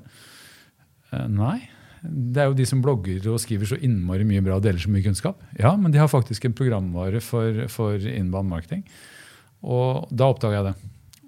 Eh, 1.12 1.28
nei. 1.30 1.60
Det 2.06 2.42
er 2.42 2.50
jo 2.50 2.58
de 2.58 2.66
som 2.70 2.82
blogger 2.84 3.30
og 3.32 3.42
skriver 3.42 3.70
så 3.70 3.80
innmari 3.82 4.26
mye 4.28 4.44
bra 4.46 4.60
og 4.60 4.66
deler 4.66 4.82
så 4.82 4.92
mye 4.94 5.06
kunnskap. 5.06 5.42
Ja, 5.60 5.76
men 5.80 5.94
de 5.94 6.02
har 6.02 6.12
faktisk 6.12 6.46
en 6.46 6.58
programvare 6.58 7.22
for, 7.24 7.66
for 7.72 8.02
inbound 8.10 8.52
marketing. 8.52 8.84
Og 9.66 10.06
da 10.14 10.30
oppdaga 10.30 10.60
jeg 10.60 10.68
det. 10.70 10.76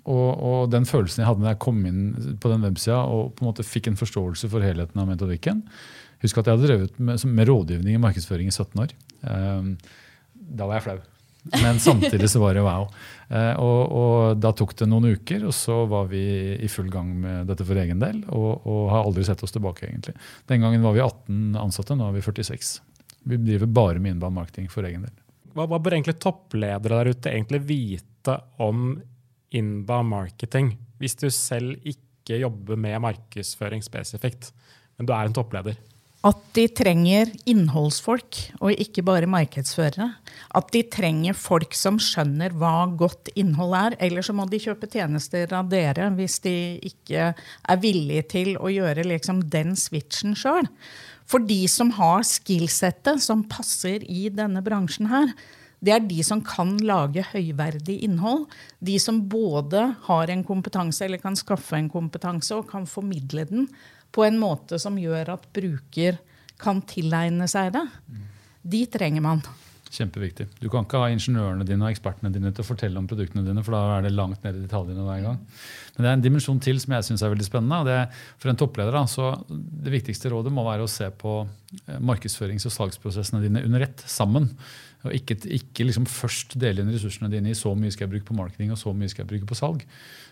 Og, 0.07 0.27
og, 0.31 0.59
den 0.71 0.85
følelsen 0.87 1.23
jeg 1.23 1.27
hadde 1.27 1.43
da 1.43 1.51
jeg 1.51 1.63
kom 1.65 1.79
inn 1.87 2.35
på 2.39 2.51
den 2.51 2.63
websida 2.63 3.01
og 3.11 3.33
på 3.35 3.43
en 3.43 3.49
måte 3.49 3.65
fikk 3.67 3.89
en 3.91 3.99
forståelse 3.99 4.47
for 4.53 4.63
helheten 4.63 5.01
av 5.01 5.09
metodikken 5.09 5.65
Husk 6.23 6.39
at 6.39 6.47
jeg 6.47 6.57
hadde 6.57 6.69
drevet 6.69 6.95
med, 6.97 7.25
med 7.29 7.49
rådgivning 7.49 7.97
i 7.97 8.01
markedsføring 8.01 8.49
i 8.49 8.53
17 8.55 8.81
år. 8.81 8.93
Um, 9.21 9.75
da 10.33 10.65
var 10.65 10.79
jeg 10.79 10.85
flau. 10.87 10.97
Men 11.63 11.79
samtidig 11.79 12.29
så 12.29 12.41
var 12.41 12.57
det 12.57 12.63
wow. 12.65 12.87
Eh, 13.27 13.53
og, 13.59 13.91
og, 13.91 14.39
da 14.41 14.51
tok 14.55 14.73
det 14.79 14.87
noen 14.89 15.11
uker, 15.17 15.45
og 15.47 15.55
så 15.55 15.81
var 15.89 16.09
vi 16.11 16.21
i 16.63 16.69
full 16.71 16.89
gang 16.91 17.13
med 17.21 17.47
dette 17.51 17.65
for 17.67 17.79
egen 17.79 18.01
del. 18.03 18.21
Og, 18.27 18.67
og 18.67 18.89
har 18.91 19.07
aldri 19.07 19.25
sett 19.27 19.43
oss 19.45 19.55
tilbake, 19.55 19.87
egentlig. 19.89 20.15
Den 20.49 20.63
gangen 20.65 20.83
var 20.85 20.95
vi 20.97 21.03
18 21.05 21.57
ansatte, 21.61 21.97
nå 21.97 22.09
er 22.09 22.17
vi 22.17 22.25
46. 22.25 22.73
Vi 23.27 23.39
driver 23.43 23.71
bare 23.79 24.03
med 24.03 24.15
inbound 24.15 24.37
marketing 24.37 24.69
for 24.71 24.87
egen 24.87 25.05
del. 25.07 25.15
Hva, 25.53 25.65
hva 25.67 25.79
bør 25.81 25.97
egentlig 25.97 26.19
toppledere 26.21 27.01
der 27.01 27.11
ute 27.15 27.33
egentlig 27.33 27.63
vite 27.67 28.37
om 28.63 28.91
inbound 29.55 30.11
marketing, 30.11 30.73
hvis 31.01 31.17
du 31.19 31.29
selv 31.33 31.77
ikke 31.87 32.41
jobber 32.41 32.79
med 32.79 32.99
markedsføring 33.03 33.83
spesifikt, 33.85 34.51
men 34.97 35.07
du 35.07 35.13
er 35.15 35.27
en 35.27 35.35
toppleder? 35.35 35.77
At 36.27 36.39
de 36.57 36.65
trenger 36.75 37.29
innholdsfolk, 37.47 38.39
og 38.59 38.73
ikke 38.73 39.03
bare 39.05 39.29
markedsførere. 39.29 40.09
At 40.57 40.71
de 40.73 40.81
trenger 40.91 41.37
folk 41.37 41.75
som 41.77 41.99
skjønner 42.01 42.55
hva 42.57 42.87
godt 42.99 43.29
innhold 43.37 43.75
er. 43.77 43.97
Eller 44.03 44.25
så 44.25 44.35
må 44.35 44.47
de 44.49 44.59
kjøpe 44.59 44.89
tjenester 44.91 45.53
av 45.55 45.69
dere 45.71 46.09
hvis 46.17 46.39
de 46.43 46.55
ikke 46.89 47.29
er 47.31 47.83
villige 47.83 48.25
til 48.33 48.55
å 48.57 48.71
gjøre 48.73 49.05
liksom 49.07 49.45
den 49.53 49.77
switchen 49.79 50.35
sjøl. 50.35 50.67
For 51.27 51.43
de 51.43 51.61
som 51.71 51.93
har 51.95 52.25
skillsettet 52.27 53.23
som 53.23 53.45
passer 53.47 54.03
i 54.07 54.27
denne 54.33 54.63
bransjen 54.65 55.11
her, 55.11 55.31
det 55.83 55.93
er 55.93 56.05
de 56.09 56.23
som 56.25 56.39
kan 56.41 56.71
lage 56.81 57.21
høyverdig 57.29 57.99
innhold. 58.07 58.47
De 58.81 58.97
som 58.99 59.19
både 59.29 59.83
har 60.07 60.33
en 60.33 60.41
kompetanse 60.47 61.05
eller 61.05 61.21
kan 61.21 61.37
skaffe 61.37 61.77
en 61.77 61.91
kompetanse 61.93 62.55
og 62.57 62.65
kan 62.71 62.89
formidle 62.89 63.45
den 63.45 63.69
på 64.17 64.25
en 64.25 64.39
måte 64.41 64.79
som 64.81 64.97
gjør 64.97 65.35
at 65.35 65.45
bruker 65.53 66.17
kan 66.57 66.81
tilegne 66.89 67.45
seg 67.49 67.69
det. 67.75 67.85
De 68.65 68.79
trenger 68.89 69.21
man. 69.21 69.43
Kjempeviktig. 69.93 70.47
Du 70.59 70.67
kan 70.71 70.83
ikke 70.83 70.99
ha 70.99 71.11
ingeniørene 71.13 71.65
dine 71.67 71.85
og 71.85 71.93
ekspertene 71.93 72.31
dine 72.33 72.49
til 72.51 72.65
å 72.65 72.67
fortelle 72.67 72.99
om 72.99 73.05
produktene 73.07 73.45
dine, 73.45 73.61
for 73.63 73.75
da 73.77 73.99
er 73.99 74.07
det 74.07 74.15
langt 74.15 74.43
ned 74.43 74.57
i 74.57 74.63
detaljene 74.65 75.05
hver 75.05 75.21
gang. 75.23 75.37
Men 75.95 76.03
det 76.03 76.09
er 76.09 76.17
en 76.17 76.25
dimensjon 76.25 76.59
til 76.63 76.81
som 76.83 76.97
jeg 76.97 77.07
syns 77.07 77.23
er 77.23 77.31
veldig 77.31 77.47
spennende. 77.47 77.79
og 77.79 77.87
det 77.87 77.95
er 78.01 78.25
For 78.41 78.51
en 78.51 78.59
toppleder 78.59 78.97
da, 78.97 79.05
så 79.07 79.29
det 79.47 79.93
viktigste 79.93 80.33
rådet 80.33 80.51
må 80.53 80.65
være 80.67 80.83
å 80.83 80.91
se 80.91 81.07
på 81.13 81.37
eh, 81.45 82.01
markedsførings- 82.01 82.67
og 82.67 82.75
salgsprosessene 82.75 83.43
dine 83.45 83.63
under 83.63 83.87
ett, 83.87 84.03
sammen. 84.09 84.49
Og 85.05 85.13
ikke, 85.13 85.37
ikke 85.53 85.85
liksom 85.85 86.07
først 86.09 86.57
dele 86.59 86.81
inn 86.81 86.89
ressursene 86.93 87.29
dine 87.31 87.51
i 87.53 87.57
så 87.57 87.73
mye 87.77 87.93
skal 87.93 88.07
jeg 88.07 88.15
bruke 88.15 88.29
på 88.31 88.37
marketing 88.37 88.73
og 88.73 88.79
så 88.81 88.93
mye 88.97 89.11
skal 89.11 89.23
jeg 89.23 89.31
bruke 89.35 89.49
på 89.49 89.57
salg. 89.59 89.85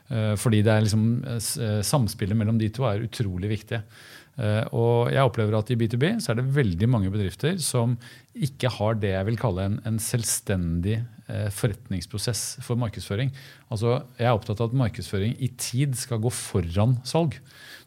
Eh, 0.09 0.33
fordi 0.37 0.61
det 0.65 0.73
er 0.73 0.85
liksom, 0.85 1.05
eh, 1.25 1.81
samspillet 1.85 2.37
mellom 2.37 2.59
de 2.61 2.69
to 2.73 2.85
er 2.85 3.05
utrolig 3.05 3.49
viktig. 3.49 3.81
Eh, 4.35 4.63
og 4.75 5.11
jeg 5.13 5.23
opplever 5.23 5.57
at 5.57 5.69
i 5.71 5.77
B2B 5.79 6.19
så 6.19 6.33
er 6.33 6.41
det 6.41 6.53
veldig 6.53 6.89
mange 6.91 7.11
bedrifter 7.13 7.57
som 7.63 7.95
ikke 8.35 8.69
har 8.69 8.97
det 8.99 9.13
jeg 9.13 9.25
vil 9.29 9.37
kalle 9.39 9.69
en, 9.69 9.77
en 9.85 9.99
selvstendig 9.99 11.03
forretningsprosess 11.25 12.59
for 12.61 12.77
markedsføring. 12.77 13.31
Altså, 13.73 14.03
Jeg 14.19 14.27
er 14.27 14.35
opptatt 14.35 14.59
av 14.61 14.69
at 14.69 14.77
markedsføring 14.77 15.31
i 15.41 15.47
tid 15.57 15.95
skal 15.97 16.19
gå 16.21 16.29
foran 16.29 16.99
salg. 17.01 17.39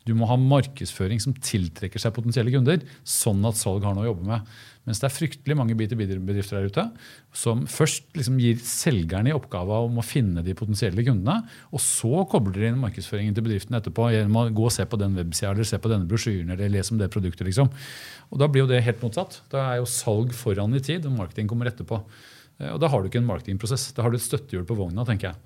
Du 0.08 0.16
må 0.16 0.28
ha 0.30 0.38
markedsføring 0.40 1.20
som 1.22 1.36
tiltrekker 1.36 2.00
seg 2.00 2.14
potensielle 2.16 2.52
kunder, 2.54 2.82
sånn 3.04 3.44
at 3.48 3.60
salg 3.60 3.84
har 3.84 3.96
noe 3.96 4.06
å 4.06 4.10
jobbe 4.12 4.28
med. 4.30 4.52
Mens 4.88 5.02
det 5.02 5.08
er 5.10 5.12
fryktelig 5.12 5.56
mange 5.58 5.74
B2B-bedrifter 5.76 6.56
der 6.56 6.70
ute 6.70 6.84
som 7.36 7.66
først 7.68 8.06
liksom 8.16 8.38
gir 8.40 8.56
selgerne 8.64 9.28
i 9.28 9.34
oppgave 9.36 9.82
om 9.84 10.00
å 10.00 10.04
finne 10.06 10.40
de 10.46 10.54
potensielle 10.56 11.04
kundene, 11.04 11.42
og 11.68 11.82
så 11.84 12.24
kobler 12.30 12.56
de 12.56 12.70
inn 12.70 12.80
markedsføringen 12.80 13.36
til 13.36 13.44
bedriften 13.44 13.76
etterpå 13.76 14.08
gjennom 14.14 14.40
å 14.40 14.46
gå 14.48 14.64
og 14.70 14.72
se 14.72 14.88
på 14.88 15.00
den 15.00 15.18
websida 15.18 15.52
eller 15.52 15.68
se 15.68 15.80
på 15.82 15.92
denne 15.92 16.08
brosjyren 16.08 16.54
eller 16.56 16.72
lese 16.72 16.94
om 16.94 17.02
det 17.02 17.10
produktet. 17.12 17.44
liksom. 17.50 17.68
Og 18.32 18.40
Da 18.40 18.48
blir 18.48 18.64
jo 18.64 18.72
det 18.72 18.80
helt 18.86 19.04
motsatt. 19.04 19.42
Da 19.52 19.74
er 19.74 19.82
jo 19.82 19.92
salg 19.92 20.32
foran 20.32 20.74
i 20.74 20.80
tid, 20.80 21.04
og 21.04 21.18
marketing 21.20 21.52
kommer 21.52 21.68
etterpå. 21.68 22.00
Eh, 22.60 22.72
og 22.72 22.80
Da 22.80 22.88
har 22.88 23.02
du 23.02 23.10
ikke 23.10 23.20
en 23.20 23.28
marketingprosess. 23.28 23.92
Da 23.92 24.02
har 24.02 24.10
du 24.10 24.16
et 24.16 24.24
støttehjul 24.24 24.64
på 24.64 24.76
vogna. 24.76 25.04
tenker 25.04 25.32
jeg. 25.32 25.36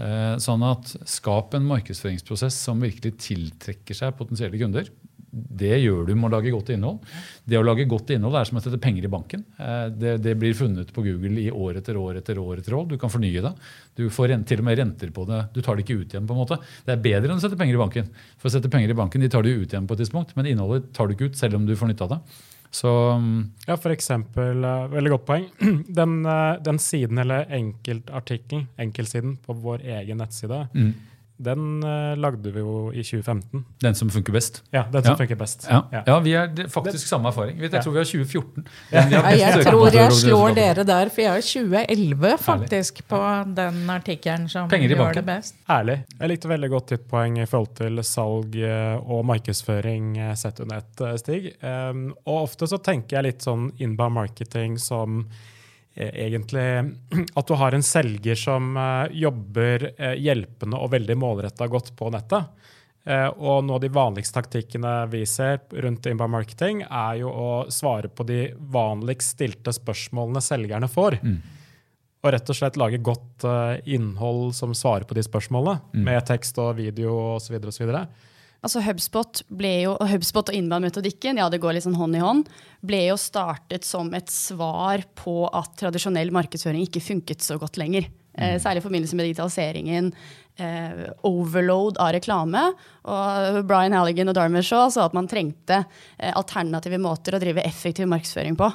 Eh, 0.00 0.34
sånn 0.40 0.64
at 0.64 0.94
Skap 1.08 1.54
en 1.58 1.68
markedsføringsprosess 1.68 2.56
som 2.66 2.80
virkelig 2.80 3.18
tiltrekker 3.20 3.96
seg 3.96 4.16
potensielle 4.18 4.60
kunder 4.60 4.88
det 5.30 5.76
gjør 5.78 6.08
du 6.08 6.14
med 6.18 6.26
å 6.26 6.32
lage 6.32 6.50
godt 6.50 6.72
innhold. 6.74 7.04
Det 7.46 7.58
å 7.58 7.62
lage 7.62 7.86
godt 7.88 8.10
innhold 8.14 8.34
er 8.40 8.48
som 8.48 8.58
å 8.58 8.62
sette 8.64 8.80
penger 8.82 9.06
i 9.06 9.10
banken. 9.12 9.44
Eh, 9.62 9.86
det, 9.94 10.16
det, 10.24 10.34
blir 10.40 10.56
funnet 10.58 10.90
på 10.94 11.04
Google 11.06 11.44
i 11.44 11.48
år 11.50 11.78
etter 11.80 11.98
år 11.98 12.18
etter 12.20 12.38
år. 12.42 12.58
etter 12.62 12.74
år. 12.76 12.88
Du 12.90 12.96
kan 13.00 13.12
fornye 13.12 13.44
det. 13.44 13.52
Du 13.98 14.08
får 14.10 14.34
til 14.48 14.62
og 14.62 14.66
med 14.66 14.80
renter 14.80 15.12
på 15.14 15.26
det. 15.30 15.40
Du 15.54 15.62
tar 15.62 15.78
det 15.78 15.86
ikke 15.86 16.00
ut 16.02 16.14
igjen. 16.14 16.26
på 16.26 16.34
en 16.34 16.42
måte. 16.42 16.58
Det 16.86 16.96
er 16.96 17.04
bedre 17.04 17.30
enn 17.30 17.38
å 17.38 17.44
sette 17.44 17.58
penger 17.60 17.78
i 17.78 17.82
banken. 17.82 18.10
For 18.38 18.50
å 18.50 18.54
sette 18.56 18.72
penger 18.72 18.90
i 18.90 18.98
banken, 18.98 19.22
de 19.22 19.30
tar 19.30 19.46
du 19.46 19.52
ut 19.52 19.70
igjen 19.70 19.86
på 19.86 19.96
et 19.96 20.02
tidspunkt, 20.02 20.34
men 20.38 20.50
innholdet 20.50 20.90
tar 20.96 21.06
du 21.06 21.14
ikke 21.14 21.30
ut 21.30 21.38
selv 21.38 21.60
om 21.60 21.68
du 21.68 21.76
får 21.78 21.92
nytte 21.92 22.08
av 22.08 22.16
det. 22.16 22.20
Så, 22.70 22.90
ja, 23.66 23.74
for 23.76 23.90
eksempel, 23.90 24.62
uh, 24.62 24.86
veldig 24.92 25.10
godt 25.16 25.26
poeng. 25.26 25.46
Den, 26.00 26.20
uh, 26.26 26.54
den 26.62 26.78
siden 26.78 27.18
eller 27.18 27.50
enkeltartikkelen, 27.50 28.68
enkeltsiden 28.78 29.36
på 29.42 29.56
vår 29.58 29.82
egen 29.98 30.22
nettside, 30.22 30.68
mm 30.74 30.92
den 31.40 31.82
uh, 31.84 32.16
lagde 32.20 32.52
vi 32.52 32.62
jo 32.62 32.90
i 32.92 33.02
2015. 33.02 33.64
Den 33.80 33.96
som 33.98 34.10
funker 34.12 34.34
best? 34.34 34.62
Ja, 34.74 34.84
den 34.92 35.02
som 35.02 35.14
ja. 35.14 35.16
funker 35.18 35.38
best. 35.40 35.66
Ja. 35.70 35.80
Ja. 35.92 36.02
ja. 36.06 36.18
vi 36.24 36.34
har 36.34 36.68
faktisk 36.68 37.08
samme 37.08 37.30
erfaring. 37.32 37.60
Jeg 37.60 37.72
tror 37.72 37.94
vi 37.94 38.02
har 38.02 38.08
2014. 38.10 38.66
jeg 38.92 39.64
tror 39.66 39.96
jeg 39.96 40.16
slår 40.20 40.56
dere 40.58 40.86
der, 40.88 41.12
for 41.12 41.24
jeg 41.24 41.32
har 41.34 41.46
2011 41.46 42.34
faktisk 42.44 43.02
på 43.08 43.20
den 43.56 43.80
artikkelen 43.90 44.48
som 44.52 44.70
gjør 44.70 45.20
det 45.20 45.26
best. 45.26 45.56
Ærlig. 45.70 46.00
Jeg 46.18 46.32
likte 46.34 46.50
veldig 46.50 46.72
godt 46.74 46.94
ditt 46.94 47.06
poeng 47.10 47.38
i 47.40 47.46
forhold 47.48 47.72
til 47.80 48.02
salg 48.06 48.56
eh, 48.60 48.96
og 49.00 49.24
markedsføring 49.28 50.12
eh, 50.18 50.34
sett 50.38 50.60
under 50.60 50.82
ett, 50.82 51.06
Stig. 51.20 51.52
Um, 51.64 52.10
og 52.26 52.44
ofte 52.44 52.68
så 52.70 52.78
tenker 52.84 53.18
jeg 53.18 53.30
litt 53.30 53.46
sånn 53.46 53.70
inbound 53.80 54.16
marketing 54.20 54.76
som 54.80 55.24
Eh, 55.24 55.59
egentlig 55.94 56.94
at 57.38 57.46
du 57.46 57.54
har 57.58 57.74
en 57.74 57.84
selger 57.84 58.38
som 58.38 58.76
eh, 58.76 59.16
jobber 59.24 59.90
eh, 59.96 60.16
hjelpende 60.20 60.80
og 60.80 60.92
veldig 60.94 61.16
målretta 61.18 61.68
godt 61.70 61.94
på 61.98 62.12
nettet. 62.14 62.56
Og 63.10 63.64
noen 63.64 63.70
av 63.72 63.78
de 63.80 63.88
vanligste 63.90 64.36
taktikkene 64.36 64.90
vi 65.10 65.22
ser 65.26 65.62
rundt 65.82 66.04
inbound 66.06 66.34
marketing, 66.34 66.82
er 66.84 67.14
jo 67.22 67.30
å 67.32 67.46
svare 67.72 68.10
på 68.12 68.26
de 68.28 68.42
vanligst 68.70 69.38
stilte 69.38 69.72
spørsmålene 69.72 70.42
selgerne 70.44 70.86
får. 70.86 71.16
Mm. 71.24 71.38
Og 72.20 72.34
rett 72.36 72.52
og 72.52 72.58
slett 72.58 72.76
lage 72.78 73.00
godt 73.00 73.46
innhold 73.88 74.52
som 74.54 74.76
svarer 74.76 75.08
på 75.08 75.16
de 75.16 75.24
spørsmålene, 75.24 75.80
mm. 75.96 76.04
med 76.10 76.28
tekst 76.28 76.60
og 76.60 76.76
video 76.76 77.16
osv. 77.38 77.56
osv. 77.72 77.96
Altså 78.60 78.82
HubSpot, 78.84 79.40
jo, 79.48 79.94
HubSpot 80.10 80.50
og 80.52 80.56
inbound-metodikken 80.56 81.40
ja, 81.40 81.46
det 81.48 81.62
går 81.62 81.76
litt 81.76 81.86
sånn 81.86 81.96
hånd 81.96 82.18
i 82.18 82.20
hånd, 82.20 82.50
ble 82.84 83.06
jo 83.06 83.16
startet 83.20 83.86
som 83.88 84.10
et 84.16 84.28
svar 84.32 85.06
på 85.16 85.46
at 85.48 85.78
tradisjonell 85.80 86.32
markedsføring 86.36 86.84
ikke 86.84 87.00
funket 87.04 87.46
så 87.46 87.56
godt 87.60 87.80
lenger. 87.80 88.10
Eh, 88.36 88.54
mm. 88.54 88.60
særlig 88.60 88.82
i 88.82 88.84
forbindelse 88.84 89.16
med 89.16 89.30
digitaliseringen. 89.30 90.12
Eh, 90.60 91.00
overload 91.24 91.96
av 92.02 92.12
reklame. 92.18 92.66
Og 93.08 93.62
Brian 93.64 93.96
Halligan 93.96 94.28
og 94.28 94.36
Darmer 94.36 94.64
Shaw 94.66 94.90
sa 94.92 95.06
at 95.08 95.16
man 95.16 95.28
trengte 95.30 95.82
eh, 96.18 96.32
alternative 96.34 97.00
måter 97.00 97.36
å 97.36 97.40
drive 97.40 97.64
effektiv 97.64 98.10
markedsføring 98.12 98.60
på. 98.60 98.68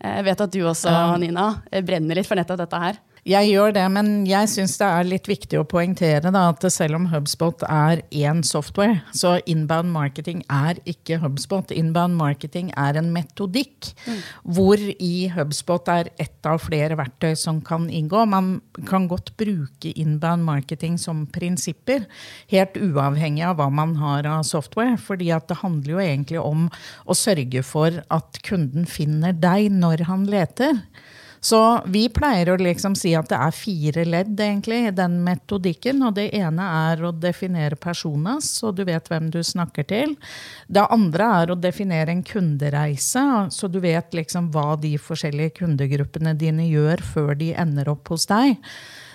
Eh, 0.00 0.16
jeg 0.16 0.28
vet 0.30 0.44
at 0.46 0.56
du 0.56 0.62
også, 0.64 0.96
Nina, 1.20 1.50
eh, 1.70 1.84
brenner 1.84 2.16
litt 2.16 2.28
for 2.28 2.40
nettopp 2.40 2.64
dette 2.64 2.82
her. 2.86 3.00
Jeg 3.28 3.50
gjør 3.50 3.74
det, 3.76 3.84
men 3.92 4.08
jeg 4.24 4.48
syns 4.48 4.78
det 4.80 4.86
er 4.86 5.08
litt 5.08 5.26
viktig 5.28 5.58
å 5.60 5.66
poengtere 5.68 6.30
da, 6.32 6.46
at 6.54 6.64
selv 6.72 6.96
om 6.96 7.08
HubSpot 7.12 7.64
er 7.68 8.00
én 8.16 8.40
software, 8.46 9.02
så 9.12 9.34
inbound 9.50 9.92
marketing 9.92 10.40
er 10.48 10.80
ikke 10.88 11.18
HubSpot. 11.20 11.74
Inbound 11.76 12.16
marketing 12.16 12.70
er 12.80 12.96
en 12.96 13.10
metodikk 13.12 13.90
mm. 14.06 14.22
hvor 14.56 14.80
i 14.80 15.28
HubSpot 15.34 15.92
er 15.92 16.08
ett 16.22 16.48
av 16.48 16.62
flere 16.64 16.96
verktøy 17.00 17.34
som 17.36 17.60
kan 17.64 17.90
inngå. 17.92 18.24
Man 18.30 18.54
kan 18.88 19.08
godt 19.10 19.34
bruke 19.40 19.92
inbound 19.92 20.46
marketing 20.48 20.96
som 21.00 21.26
prinsipper, 21.28 22.08
helt 22.52 22.80
uavhengig 22.80 23.44
av 23.44 23.60
hva 23.60 23.68
man 23.68 23.98
har 24.00 24.28
av 24.28 24.48
software. 24.48 24.96
fordi 24.96 25.28
det 25.48 25.60
handler 25.60 25.92
jo 25.92 26.00
egentlig 26.00 26.40
om 26.40 26.68
å 27.04 27.14
sørge 27.16 27.62
for 27.66 28.00
at 28.08 28.40
kunden 28.46 28.86
finner 28.88 29.36
deg 29.36 29.68
når 29.76 30.08
han 30.08 30.24
leter. 30.30 30.78
Så 31.40 31.58
vi 31.88 32.04
pleier 32.12 32.50
å 32.52 32.58
liksom 32.60 32.94
si 32.98 33.14
at 33.16 33.30
det 33.30 33.38
er 33.40 33.54
fire 33.56 34.04
ledd 34.04 34.40
egentlig 34.44 34.80
i 34.86 34.92
den 34.92 35.18
metodikken. 35.24 36.02
Og 36.04 36.14
det 36.18 36.28
ene 36.36 36.66
er 36.92 37.04
å 37.04 37.14
definere 37.16 37.78
personas, 37.80 38.50
så 38.60 38.74
du 38.76 38.84
vet 38.84 39.08
hvem 39.08 39.30
du 39.32 39.40
snakker 39.44 39.88
til. 39.88 40.14
Det 40.68 40.84
andre 40.92 41.30
er 41.40 41.52
å 41.52 41.58
definere 41.58 42.12
en 42.12 42.24
kundereise, 42.26 43.24
så 43.56 43.72
du 43.72 43.80
vet 43.80 44.12
liksom 44.16 44.52
hva 44.52 44.74
de 44.80 44.96
forskjellige 45.00 45.62
kundegruppene 45.62 46.36
dine 46.36 46.68
gjør 46.68 47.04
før 47.14 47.32
de 47.40 47.54
ender 47.56 47.88
opp 47.88 48.12
hos 48.12 48.28
deg. 48.28 48.60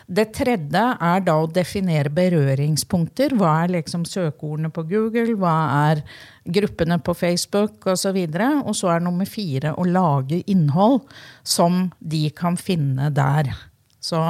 Det 0.06 0.28
tredje 0.38 0.82
er 1.02 1.24
da 1.26 1.36
å 1.42 1.48
definere 1.50 2.12
berøringspunkter. 2.14 3.34
Hva 3.40 3.54
er 3.64 3.74
liksom 3.80 4.04
søkeordene 4.06 4.70
på 4.74 4.84
Google? 4.90 5.34
Hva 5.42 5.56
er 5.90 6.04
gruppene 6.46 7.00
på 7.02 7.16
Facebook 7.18 7.88
osv.? 7.90 8.20
Og, 8.20 8.36
så 8.38 8.52
og 8.62 8.78
så 8.78 8.92
er 8.94 9.06
nummer 9.06 9.26
fire 9.30 9.74
å 9.74 9.88
lage 9.90 10.44
innhold 10.46 11.02
som 11.42 11.88
de 12.00 12.28
kan 12.38 12.58
finne 12.58 13.10
der. 13.16 13.50
Så 13.98 14.22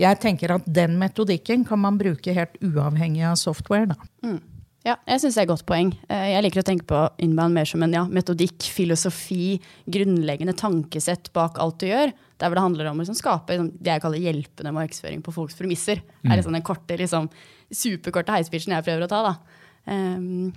jeg 0.00 0.20
tenker 0.22 0.56
at 0.56 0.64
den 0.64 0.96
metodikken 1.00 1.66
kan 1.68 1.82
man 1.84 2.00
bruke 2.00 2.32
helt 2.32 2.56
uavhengig 2.64 3.26
av 3.28 3.36
software. 3.36 3.92
da. 3.92 4.00
Mm. 4.24 4.40
Ja, 4.82 4.96
jeg 5.06 5.22
syns 5.22 5.36
det 5.36 5.44
er 5.44 5.46
et 5.46 5.52
godt 5.52 5.64
poeng. 5.68 5.92
Eh, 6.10 6.28
jeg 6.32 6.42
liker 6.42 6.62
å 6.62 6.66
tenke 6.66 6.86
på 6.90 7.00
inbound 7.22 7.54
mer 7.54 7.68
som 7.70 7.84
en 7.86 7.92
ja, 7.94 8.02
metodikk, 8.10 8.66
filosofi, 8.74 9.54
grunnleggende 9.86 10.56
tankesett 10.58 11.30
bak 11.36 11.60
alt 11.62 11.78
du 11.78 11.86
gjør. 11.86 12.10
Der 12.42 12.50
hvor 12.50 12.58
det 12.58 12.64
handler 12.64 12.90
om 12.90 12.98
å 12.98 13.04
liksom, 13.04 13.18
skape 13.18 13.54
liksom, 13.54 13.68
det 13.78 13.94
jeg 13.94 14.02
kaller 14.02 14.24
hjelpende 14.24 14.74
markedsføring 14.74 15.22
på 15.22 15.34
folks 15.36 15.58
premisser. 15.58 16.02
Mm. 16.22 16.32
er 16.32 16.40
liksom 16.40 16.58
den 16.58 16.66
korte, 16.66 16.98
liksom, 16.98 17.30
superkorte 17.70 18.34
heispitchen 18.34 18.74
jeg 18.74 18.86
prøver 18.88 19.06
å 19.06 19.10
ta. 19.12 19.22
da. 19.28 19.60
Um, 19.82 20.50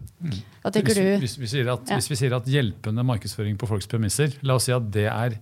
hva 0.61 0.73
tenker 0.73 0.93
hvis, 0.93 0.97
du? 0.97 1.21
Hvis, 1.21 1.37
vi, 1.41 1.51
sier 1.53 1.69
at, 1.73 1.85
ja. 1.89 1.97
hvis, 1.97 2.09
vi 2.09 2.17
sier 2.17 2.33
at, 2.37 2.49
hjelpende 2.49 3.05
markedsføring 3.05 3.61
på 3.61 3.69
folks 3.69 3.89
premisser, 3.89 4.33
la 4.45 4.57
oss 4.57 4.65
si 4.69 4.73
at 4.73 4.89
det 4.93 5.07
er 5.11 5.37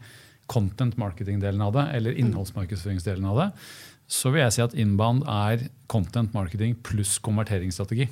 content 0.51 0.99
marketing-delen 0.99 1.63
av 1.63 1.71
det, 1.79 1.87
eller 1.95 2.19
innholdsmarkedsføringsdelen 2.19 3.31
av 3.31 3.39
det, 3.39 3.49
så 4.11 4.31
vil 4.33 4.43
jeg 4.43 4.55
si 4.57 4.63
at 4.67 4.75
inbound 4.75 5.23
er 5.31 5.69
content 5.91 6.35
marketing 6.35 6.75
pluss 6.83 7.15
konverteringsstrategi. 7.23 8.09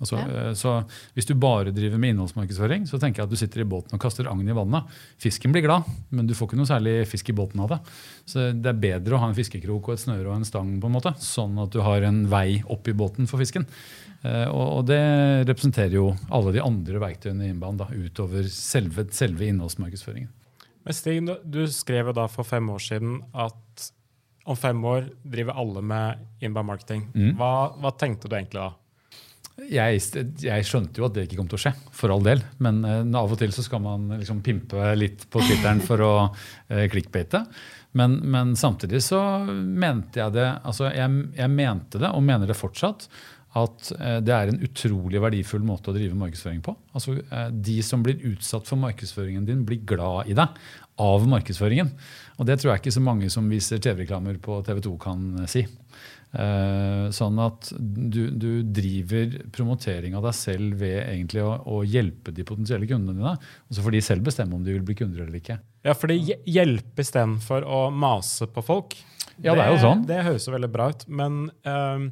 Altså, 0.00 0.16
ja. 0.16 0.48
Eh, 0.48 0.52
så 0.56 0.74
Hvis 1.14 1.28
du 1.28 1.34
bare 1.36 1.74
driver 1.76 2.00
med 2.00 2.14
innholdsmarkedsføring, 2.14 2.86
så 2.88 2.98
tenker 3.00 3.22
jeg 3.22 3.28
at 3.28 3.34
du 3.34 3.38
sitter 3.38 3.62
i 3.62 3.68
båten 3.68 3.96
og 3.96 4.02
kaster 4.02 4.28
agn 4.30 4.48
i 4.48 4.56
vannet. 4.56 4.88
Fisken 5.20 5.52
blir 5.52 5.66
glad, 5.66 5.88
men 6.10 6.28
du 6.28 6.34
får 6.34 6.48
ikke 6.48 6.60
noe 6.60 6.70
særlig 6.70 6.94
fisk 7.10 7.32
i 7.32 7.36
båten 7.36 7.60
av 7.60 7.74
det. 7.74 7.80
Så 8.24 8.50
Det 8.56 8.72
er 8.72 8.84
bedre 8.86 9.16
å 9.16 9.22
ha 9.22 9.28
en 9.30 9.36
fiskekrok 9.36 9.90
og 9.90 9.96
et 9.96 10.04
snøre 10.04 10.26
og 10.28 10.38
en 10.38 10.48
stang, 10.48 10.78
på 10.80 10.88
en 10.88 10.96
måte, 10.96 11.14
sånn 11.20 11.58
at 11.62 11.72
du 11.74 11.82
har 11.84 12.02
en 12.08 12.24
vei 12.30 12.62
opp 12.66 12.88
i 12.88 12.96
båten 12.96 13.28
for 13.28 13.42
fisken. 13.42 13.68
Eh, 14.22 14.48
og, 14.48 14.86
Det 14.86 15.46
representerer 15.48 15.96
jo 15.96 16.10
alle 16.30 16.52
de 16.52 16.64
andre 16.64 17.00
verktøyene 17.00 17.46
i 17.46 17.54
innbanen, 17.54 17.80
da, 17.80 17.88
utover 17.92 18.48
selve, 18.48 19.06
selve 19.12 19.48
innholdsmarkedsføringen. 19.48 20.28
Men 20.84 20.96
Stig, 20.96 21.28
du 21.44 21.66
skrev 21.68 22.08
jo 22.08 22.16
da 22.16 22.26
for 22.26 22.48
fem 22.48 22.68
år 22.72 22.80
siden 22.80 23.18
at 23.36 23.90
om 24.48 24.56
fem 24.56 24.84
år 24.84 25.10
driver 25.22 25.58
alle 25.60 25.82
med 25.84 26.22
inbound 26.40 26.66
marketing. 26.66 27.02
Mm. 27.14 27.34
Hva, 27.38 27.76
hva 27.76 27.92
tenkte 27.94 28.28
du 28.28 28.36
egentlig 28.36 28.62
da? 28.62 28.70
Jeg, 29.60 30.00
jeg, 30.40 30.64
skjønte 30.64 31.02
jo 31.02 31.06
at 31.08 31.16
det 31.16 31.26
ikke 31.26 31.40
kom 31.40 31.48
til 31.50 31.58
å 31.58 31.62
skje, 31.66 31.72
for 31.96 32.12
all 32.14 32.22
del. 32.24 32.40
Men 32.64 32.80
uh, 32.86 33.02
av 33.20 33.34
og 33.34 33.40
til 33.40 33.52
så 33.54 33.64
skal 33.66 33.82
man 33.84 34.08
liksom 34.20 34.40
pimpe 34.46 34.94
litt 34.96 35.26
på 35.30 35.42
Twitteren 35.44 35.82
for 35.84 36.04
å 36.04 36.14
uh, 36.30 36.86
clickbate. 36.92 37.42
Men, 37.98 38.20
men, 38.32 38.54
samtidig 38.56 39.02
så 39.04 39.20
mente 39.50 40.22
jeg 40.22 40.36
det 40.36 40.46
altså 40.46 40.92
jeg, 40.94 41.26
jeg, 41.34 41.50
mente 41.50 41.98
det, 41.98 42.12
og 42.14 42.22
mener 42.24 42.48
det 42.48 42.56
fortsatt, 42.58 43.08
at 43.58 43.90
uh, 43.98 44.18
det 44.22 44.36
er 44.36 44.52
en 44.52 44.62
utrolig 44.64 45.20
verdifull 45.22 45.66
måte 45.66 45.92
å 45.92 45.96
drive 45.96 46.16
markedsføring 46.18 46.62
på. 46.64 46.76
Altså 46.94 47.18
De 47.50 47.80
som 47.84 48.06
blir 48.06 48.22
utsatt 48.30 48.70
for 48.70 48.80
markedsføringen 48.80 49.48
din, 49.48 49.66
blir 49.68 49.82
glad 49.84 50.30
i 50.30 50.38
deg 50.38 50.56
av 51.00 51.26
markedsføringen. 51.28 51.92
Og 52.40 52.48
det 52.48 52.60
tror 52.60 52.74
jeg 52.74 52.82
ikke 52.84 52.96
så 52.96 53.04
mange 53.04 53.28
som 53.32 53.48
viser 53.50 53.82
TV-reklamer 53.82 54.40
på 54.42 54.60
TV 54.66 54.80
2 54.86 54.96
kan 55.00 55.28
si. 55.50 55.66
Eh, 56.30 57.08
sånn 57.10 57.40
at 57.42 57.72
du, 57.74 58.28
du, 58.30 58.62
driver 58.62 59.32
promotering 59.50 60.14
av 60.14 60.28
deg 60.28 60.36
selv 60.38 60.76
ved 60.78 61.00
egentlig 61.00 61.42
å, 61.42 61.56
å, 61.66 61.80
hjelpe 61.82 62.30
de 62.34 62.46
potensielle 62.46 62.86
kundene 62.86 63.18
dine. 63.18 63.32
Og 63.66 63.76
så 63.76 63.82
får 63.82 63.96
de 63.96 64.02
selv 64.06 64.28
bestemme 64.28 64.54
om 64.54 64.66
de 64.66 64.76
vil 64.76 64.86
bli 64.86 64.98
kunder 65.00 65.24
eller 65.24 65.40
ikke. 65.40 65.58
Ja, 65.86 65.96
for 65.98 66.12
det 66.12 66.20
hjelper 66.46 67.06
istedenfor 67.06 67.66
å 67.66 67.88
mase 67.90 68.46
på 68.46 68.62
folk. 68.62 68.94
Ja, 69.40 69.56
Det 69.56 69.64
er 69.64 69.72
jo 69.72 69.80
sånn. 69.82 70.04
Det, 70.04 70.14
det 70.14 70.26
høres 70.28 70.46
jo 70.46 70.54
veldig 70.54 70.70
bra 70.70 70.90
ut. 70.92 71.06
Men 71.08 71.40
uh, 71.66 72.06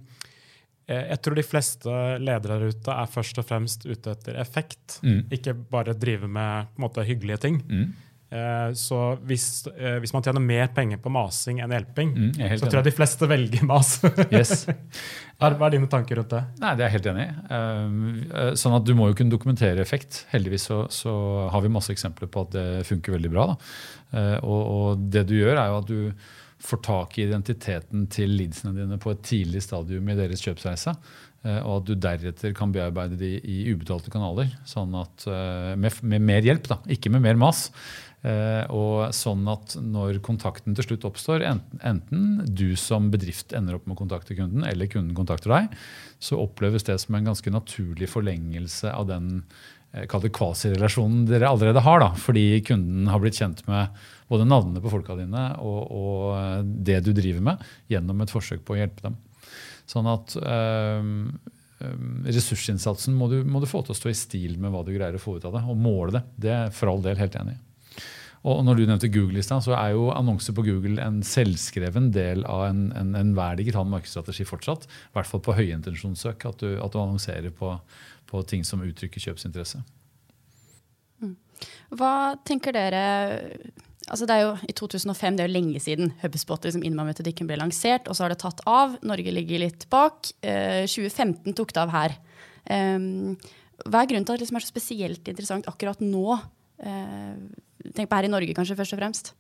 jeg 0.89 1.21
tror 1.23 1.37
de 1.37 1.45
fleste 1.45 1.97
ledere 2.25 2.57
der 2.57 2.73
ute 2.73 2.95
er 2.97 3.11
først 3.13 3.39
og 3.39 3.47
fremst 3.47 3.85
ute 3.87 4.17
etter 4.17 4.39
effekt. 4.41 4.99
Mm. 5.05 5.27
Ikke 5.37 5.55
bare 5.55 5.95
drive 5.95 6.31
med 6.33 6.73
måte, 6.81 7.05
hyggelige 7.07 7.43
ting. 7.45 7.61
Mm. 7.69 7.91
Eh, 8.29 8.73
så 8.77 8.99
hvis, 9.25 9.67
eh, 9.73 9.97
hvis, 10.03 10.13
man 10.13 10.25
tjener 10.25 10.43
mer 10.45 10.67
penger 10.77 11.01
på 11.01 11.13
masing 11.13 11.63
enn 11.65 11.73
hjelping, 11.73 12.11
mm, 12.13 12.33
så 12.61 12.67
tror 12.67 12.83
jeg 12.83 12.89
de 12.91 12.97
fleste 12.97 13.29
velger 13.31 13.65
mas. 13.69 13.95
yes. 14.35 14.67
Hva 15.39 15.55
er 15.55 15.73
dine 15.73 15.89
tanker 15.89 16.21
rundt 16.21 16.35
det? 16.35 16.43
Nei, 16.61 16.75
Det 16.77 16.85
er 16.85 16.91
jeg 16.91 16.97
helt 16.99 17.09
enig 17.15 17.25
i. 17.25 17.31
Eh, 17.59 18.51
sånn 18.61 18.77
at 18.77 18.85
Du 18.89 18.93
må 18.99 19.09
jo 19.09 19.17
kunne 19.17 19.33
dokumentere 19.33 19.81
effekt. 19.85 20.27
Heldigvis 20.35 20.69
så, 20.69 20.83
så 20.93 21.15
har 21.53 21.65
vi 21.65 21.73
masse 21.73 21.95
eksempler 21.95 22.29
på 22.33 22.45
at 22.45 22.53
det 22.57 22.67
funker 22.89 23.17
veldig 23.17 23.33
bra. 23.33 23.55
Og, 24.41 24.61
og, 24.61 25.09
det 25.13 25.27
du 25.29 25.35
gjør, 25.37 25.57
er 25.61 25.73
jo 25.73 25.81
at 25.83 25.89
du 25.89 26.29
får 26.65 26.81
tak 26.83 27.17
i 27.19 27.27
identiteten 27.29 28.07
til 28.11 28.33
leadsene 28.35 28.73
dine 28.75 28.97
på 29.01 29.13
et 29.13 29.21
tidlig 29.25 29.61
stadium 29.63 30.09
i 30.09 30.17
deres 30.19 30.43
kjøpsreise. 30.43 30.95
Og 31.61 31.75
at 31.77 31.85
du 31.87 31.93
deretter 31.95 32.55
kan 32.57 32.73
bearbeide 32.75 33.19
de 33.21 33.37
i 33.39 33.59
ubetalte 33.71 34.11
kanaler. 34.11 34.51
sånn 34.67 34.97
at 34.99 35.29
Med, 35.79 36.01
med 36.03 36.25
mer 36.33 36.49
hjelp, 36.49 36.67
da, 36.73 36.81
ikke 36.97 37.13
med 37.15 37.23
mer 37.29 37.39
mas. 37.39 37.69
Eh, 38.27 38.65
og 38.75 39.15
sånn 39.15 39.47
at 39.47 39.77
når 39.79 40.19
kontakten 40.27 40.75
til 40.75 40.89
slutt 40.89 41.07
oppstår, 41.07 41.45
enten, 41.47 42.43
du 42.51 42.73
som 42.79 43.13
bedrift 43.13 43.55
ender 43.55 43.79
opp 43.79 43.87
med 43.87 43.95
å 43.95 44.01
kontakte 44.01 44.35
kunden, 44.39 44.65
eller 44.67 44.91
kunden 44.91 45.15
kontakter 45.15 45.55
deg, 45.55 45.77
så 46.19 46.41
oppleves 46.43 46.87
det 46.89 46.99
som 46.99 47.15
en 47.15 47.29
ganske 47.31 47.53
naturlig 47.55 48.11
forlengelse 48.11 48.91
av 48.91 49.07
den 49.13 49.29
eh, 49.95 50.09
kvasirelasjonen 50.11 51.29
dere 51.31 51.53
allerede 51.53 51.85
har. 51.87 52.03
Da, 52.03 52.11
fordi 52.19 52.59
kunden 52.67 53.07
har 53.13 53.23
blitt 53.23 53.39
kjent 53.39 53.63
med 53.71 53.95
både 54.29 54.49
navnene 54.51 54.83
på 54.83 54.93
folka 54.93 55.15
dine 55.19 55.45
og, 55.63 55.79
og, 55.87 56.25
eh, 56.41 56.59
det 56.91 56.99
du 57.07 57.13
driver 57.15 57.47
med, 57.53 57.71
gjennom 57.93 58.27
et 58.27 58.35
forsøk 58.35 58.67
på 58.67 58.75
å 58.75 58.81
hjelpe 58.83 59.07
dem. 59.07 59.21
Sånn 59.89 60.11
at 60.11 60.35
øh, 60.43 61.07
ressursinnsatsen 62.27 63.15
må 63.17 63.31
du, 63.31 63.39
må 63.47 63.63
du, 63.63 63.71
få 63.71 63.81
til 63.87 63.95
å 63.95 63.97
stå 63.97 64.11
i 64.11 64.19
stil 64.19 64.59
med 64.61 64.75
hva 64.75 64.83
du 64.85 64.91
greier 64.93 65.17
å 65.17 65.23
få 65.23 65.39
ut 65.39 65.47
av 65.49 65.55
det. 65.55 65.65
Og 65.71 65.79
måle 65.81 66.19
det. 66.19 66.27
Det 66.49 66.55
er 66.57 66.75
for 66.75 66.91
all 66.91 67.07
del 67.07 67.17
helt 67.23 67.39
enig 67.39 67.55
i. 67.55 67.63
Og 68.49 68.63
når 68.65 68.79
du 68.79 68.85
nevnte 68.89 69.11
Google-lista, 69.13 69.59
så 69.65 69.75
er 69.77 69.93
jo 69.93 70.09
annonser 70.15 70.55
på 70.57 70.65
Google 70.65 71.03
en 71.05 71.21
selvskreven 71.27 72.11
del 72.15 72.45
av 72.49 72.69
enhver 72.69 72.97
en, 73.01 73.17
en, 73.17 73.35
en 73.37 73.59
digital 73.59 73.89
markedsstrategi 73.91 74.47
fortsatt. 74.49 74.87
I 74.89 75.19
hvert 75.19 75.29
fall 75.29 75.43
på 75.45 75.57
høyintensjonssøk, 75.59 76.47
at 76.49 76.65
du, 76.65 76.71
at 76.81 76.95
du 76.95 77.01
annonserer 77.03 77.53
på, 77.55 77.75
på, 78.31 78.43
ting 78.49 78.65
som 78.65 78.85
uttrykker 78.87 79.27
kjøpsinteresse. 79.27 79.83
Mm. 81.21 81.37
Hva 81.99 82.15
tenker 82.49 82.77
dere 82.77 83.05
altså 84.09 84.25
Det 84.25 84.37
er 84.39 84.45
jo 84.47 84.53
i 84.65 84.73
2005, 84.73 85.37
det 85.37 85.43
er 85.45 85.51
jo 85.51 85.53
lenge 85.53 85.81
siden 85.85 86.15
HubSpot 86.23 86.65
liksom 86.65 86.85
metodikken 86.97 87.49
ble 87.51 87.59
lansert, 87.61 88.07
og 88.09 88.17
så 88.17 88.25
har 88.25 88.33
det 88.33 88.39
tatt 88.41 88.63
av. 88.65 88.95
Norge 89.05 89.35
ligger 89.37 89.61
litt 89.61 89.85
bak. 89.93 90.31
Eh, 90.41 90.87
2015 90.89 91.53
tok 91.59 91.75
det 91.77 91.83
av 91.83 91.93
her. 91.93 92.15
Um, 92.69 93.37
hva 93.85 94.01
er 94.01 94.09
grunnen 94.09 94.25
til 94.25 94.33
at 94.33 94.41
det 94.41 94.47
liksom 94.47 94.59
er 94.59 94.65
så 94.65 94.73
spesielt 94.73 95.29
interessant 95.29 95.69
akkurat 95.69 96.01
nå? 96.01 96.39
Uh, 96.79 97.35
Tenk 97.95 98.11
på 98.11 98.19
her 98.19 98.27
i 98.27 98.33
Norge, 98.33 98.55
kanskje, 98.57 98.77
først 98.79 98.97
og 98.97 99.01
fremst. 99.01 99.33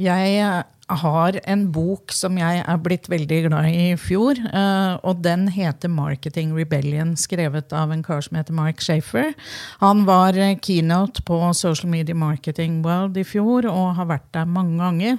Jeg 0.00 0.62
har 1.02 1.36
en 1.52 1.64
bok 1.72 2.12
som 2.16 2.38
jeg 2.40 2.62
er 2.64 2.78
blitt 2.80 3.08
veldig 3.12 3.38
glad 3.46 3.68
i 3.68 3.92
i 3.92 3.98
fjor. 4.00 4.38
Eh, 4.40 4.94
og 5.04 5.22
den 5.22 5.48
heter 5.48 5.88
'Marketing 5.88 6.54
Rebellion', 6.56 7.16
skrevet 7.16 7.72
av 7.72 7.92
en 7.92 8.02
kar 8.02 8.20
som 8.20 8.36
heter 8.36 8.52
Mark 8.52 8.80
Shafer. 8.80 9.34
Han 9.80 10.06
var 10.06 10.36
eh, 10.36 10.56
keynote 10.56 11.22
på 11.22 11.54
Social 11.54 11.90
Media 11.90 12.14
Marketing 12.14 12.82
World 12.82 13.16
i 13.16 13.24
fjor 13.24 13.66
og 13.66 13.96
har 13.96 14.06
vært 14.06 14.32
der 14.32 14.44
mange 14.44 14.78
ganger. 14.78 15.18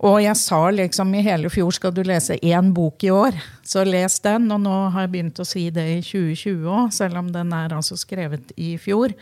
Og 0.00 0.16
jeg 0.24 0.36
sa 0.40 0.58
liksom 0.72 1.10
i 1.12 1.22
hele 1.24 1.50
fjor 1.52 1.74
skal 1.76 1.92
du 1.92 2.00
lese 2.08 2.38
én 2.40 2.70
bok 2.72 3.04
i 3.04 3.10
år, 3.12 3.36
så 3.66 3.82
les 3.84 4.16
den. 4.24 4.48
Og 4.54 4.62
nå 4.64 4.76
har 4.94 5.04
jeg 5.04 5.12
begynt 5.12 5.40
å 5.42 5.44
si 5.44 5.66
det 5.74 5.84
i 5.92 5.98
2020 6.00 6.64
òg, 6.72 6.94
selv 6.96 7.20
om 7.20 7.28
den 7.34 7.52
er 7.52 7.74
altså 7.76 7.98
skrevet 8.00 8.54
i 8.56 8.76
fjor. 8.80 9.12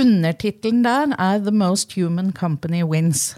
Undertittelen 0.00 0.80
der 0.86 1.12
er 1.18 1.42
'The 1.44 1.52
Most 1.52 1.92
Human 1.98 2.32
Company 2.32 2.80
Wins'. 2.82 3.34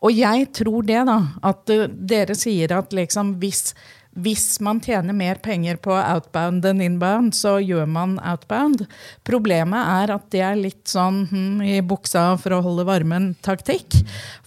Og 0.00 0.16
jeg 0.16 0.52
tror 0.56 0.82
det, 0.82 1.00
da. 1.08 1.18
At 1.42 1.72
uh, 1.72 1.88
dere 1.88 2.34
sier 2.34 2.72
at 2.76 2.92
liksom 2.92 3.34
hvis 3.40 3.74
hvis 4.18 4.58
man 4.58 4.80
tjener 4.82 5.14
mer 5.14 5.38
penger 5.38 5.78
på 5.78 5.92
outbound 5.94 6.64
enn 6.66 6.82
inbound, 6.82 7.34
så 7.36 7.58
gjør 7.62 7.86
man 7.86 8.16
outbound. 8.26 8.82
Problemet 9.26 9.78
er 9.78 10.12
at 10.16 10.26
det 10.34 10.42
er 10.42 10.58
litt 10.58 10.90
sånn 10.90 11.22
hm, 11.30 11.62
i 11.62 11.78
buksa 11.86 12.24
for 12.42 12.56
å 12.56 12.62
holde 12.64 12.88
varmen-taktikk. 12.88 14.00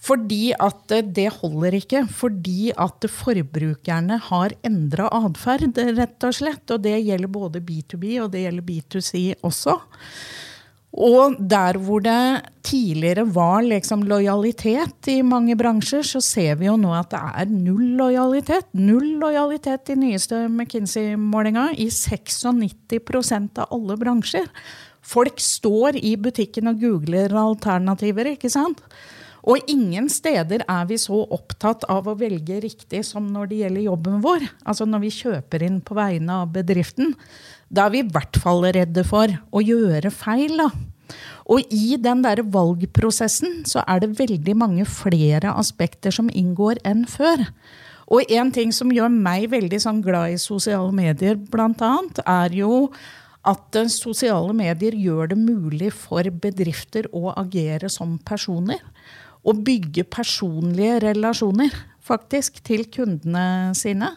Fordi 0.04 0.52
at 0.52 0.92
det 1.16 1.30
holder 1.40 1.78
ikke. 1.80 2.04
Fordi 2.12 2.74
at 2.76 3.08
forbrukerne 3.08 4.20
har 4.28 4.56
endra 4.66 5.08
atferd, 5.24 5.80
rett 5.96 6.28
og 6.28 6.36
slett. 6.36 6.68
Og 6.68 6.84
det 6.84 6.98
gjelder 7.00 7.32
både 7.32 7.64
B2B 7.64 8.18
og 8.20 8.34
det 8.36 8.44
gjelder 8.44 8.68
B2C 8.68 9.26
også. 9.48 9.80
Og 10.94 11.34
der 11.50 11.74
hvor 11.82 12.02
det 12.04 12.44
tidligere 12.62 13.24
var 13.34 13.64
liksom 13.66 14.04
lojalitet 14.06 15.08
i 15.10 15.16
mange 15.26 15.56
bransjer, 15.58 16.06
så 16.06 16.20
ser 16.22 16.54
vi 16.60 16.68
jo 16.68 16.76
nå 16.78 16.92
at 16.94 17.10
det 17.10 17.22
er 17.42 17.50
null 17.50 17.96
lojalitet. 17.98 18.68
Null 18.78 19.16
lojalitet 19.18 19.90
i 19.90 19.98
nyeste 19.98 20.44
McKinsey-målinga 20.46 21.72
i 21.82 21.88
96% 21.90 23.58
av 23.64 23.74
alle 23.74 23.98
bransjer. 23.98 24.46
Folk 25.04 25.42
står 25.42 25.98
i 25.98 26.14
butikken 26.16 26.70
og 26.70 26.78
googler 26.80 27.34
alternativer, 27.42 28.30
ikke 28.36 28.52
sant? 28.52 28.80
Og 29.44 29.66
ingen 29.68 30.06
steder 30.08 30.62
er 30.70 30.86
vi 30.88 30.96
så 31.00 31.18
opptatt 31.36 31.84
av 31.92 32.06
å 32.08 32.16
velge 32.16 32.62
riktig 32.64 33.02
som 33.04 33.26
når 33.32 33.50
det 33.50 33.58
gjelder 33.60 33.88
jobben 33.90 34.22
vår. 34.24 34.46
Altså 34.64 34.86
når 34.88 35.02
vi 35.02 35.12
kjøper 35.18 35.66
inn 35.66 35.82
på 35.84 35.96
vegne 35.98 36.38
av 36.44 36.54
bedriften. 36.54 37.12
Da 37.68 37.86
er 37.86 37.94
vi 37.94 38.02
i 38.02 38.08
hvert 38.08 38.40
fall 38.40 38.64
redde 38.74 39.04
for 39.06 39.30
å 39.52 39.62
gjøre 39.64 40.12
feil. 40.14 40.56
da. 40.60 40.68
Og 41.50 41.64
i 41.74 41.96
den 42.00 42.22
der 42.24 42.40
valgprosessen 42.42 43.64
så 43.68 43.82
er 43.86 44.00
det 44.00 44.16
veldig 44.18 44.54
mange 44.56 44.86
flere 44.88 45.52
aspekter 45.52 46.14
som 46.14 46.30
inngår 46.32 46.80
enn 46.88 47.04
før. 47.08 47.44
Og 48.12 48.30
en 48.32 48.50
ting 48.52 48.72
som 48.72 48.92
gjør 48.92 49.12
meg 49.12 49.48
veldig 49.52 49.80
sånn 49.80 50.00
glad 50.04 50.34
i 50.34 50.40
sosiale 50.40 50.92
medier, 50.92 51.38
annet, 51.56 52.20
er 52.24 52.56
jo 52.56 52.88
at 53.44 53.76
eh, 53.76 53.90
sosiale 53.92 54.52
medier 54.56 54.96
gjør 54.96 55.32
det 55.32 55.40
mulig 55.40 55.92
for 55.92 56.24
bedrifter 56.28 57.08
å 57.12 57.32
agere 57.36 57.90
som 57.92 58.18
personer. 58.18 58.80
Og 59.44 59.60
bygge 59.64 60.06
personlige 60.08 61.02
relasjoner, 61.04 61.72
faktisk, 62.04 62.62
til 62.64 62.86
kundene 62.88 63.74
sine. 63.76 64.08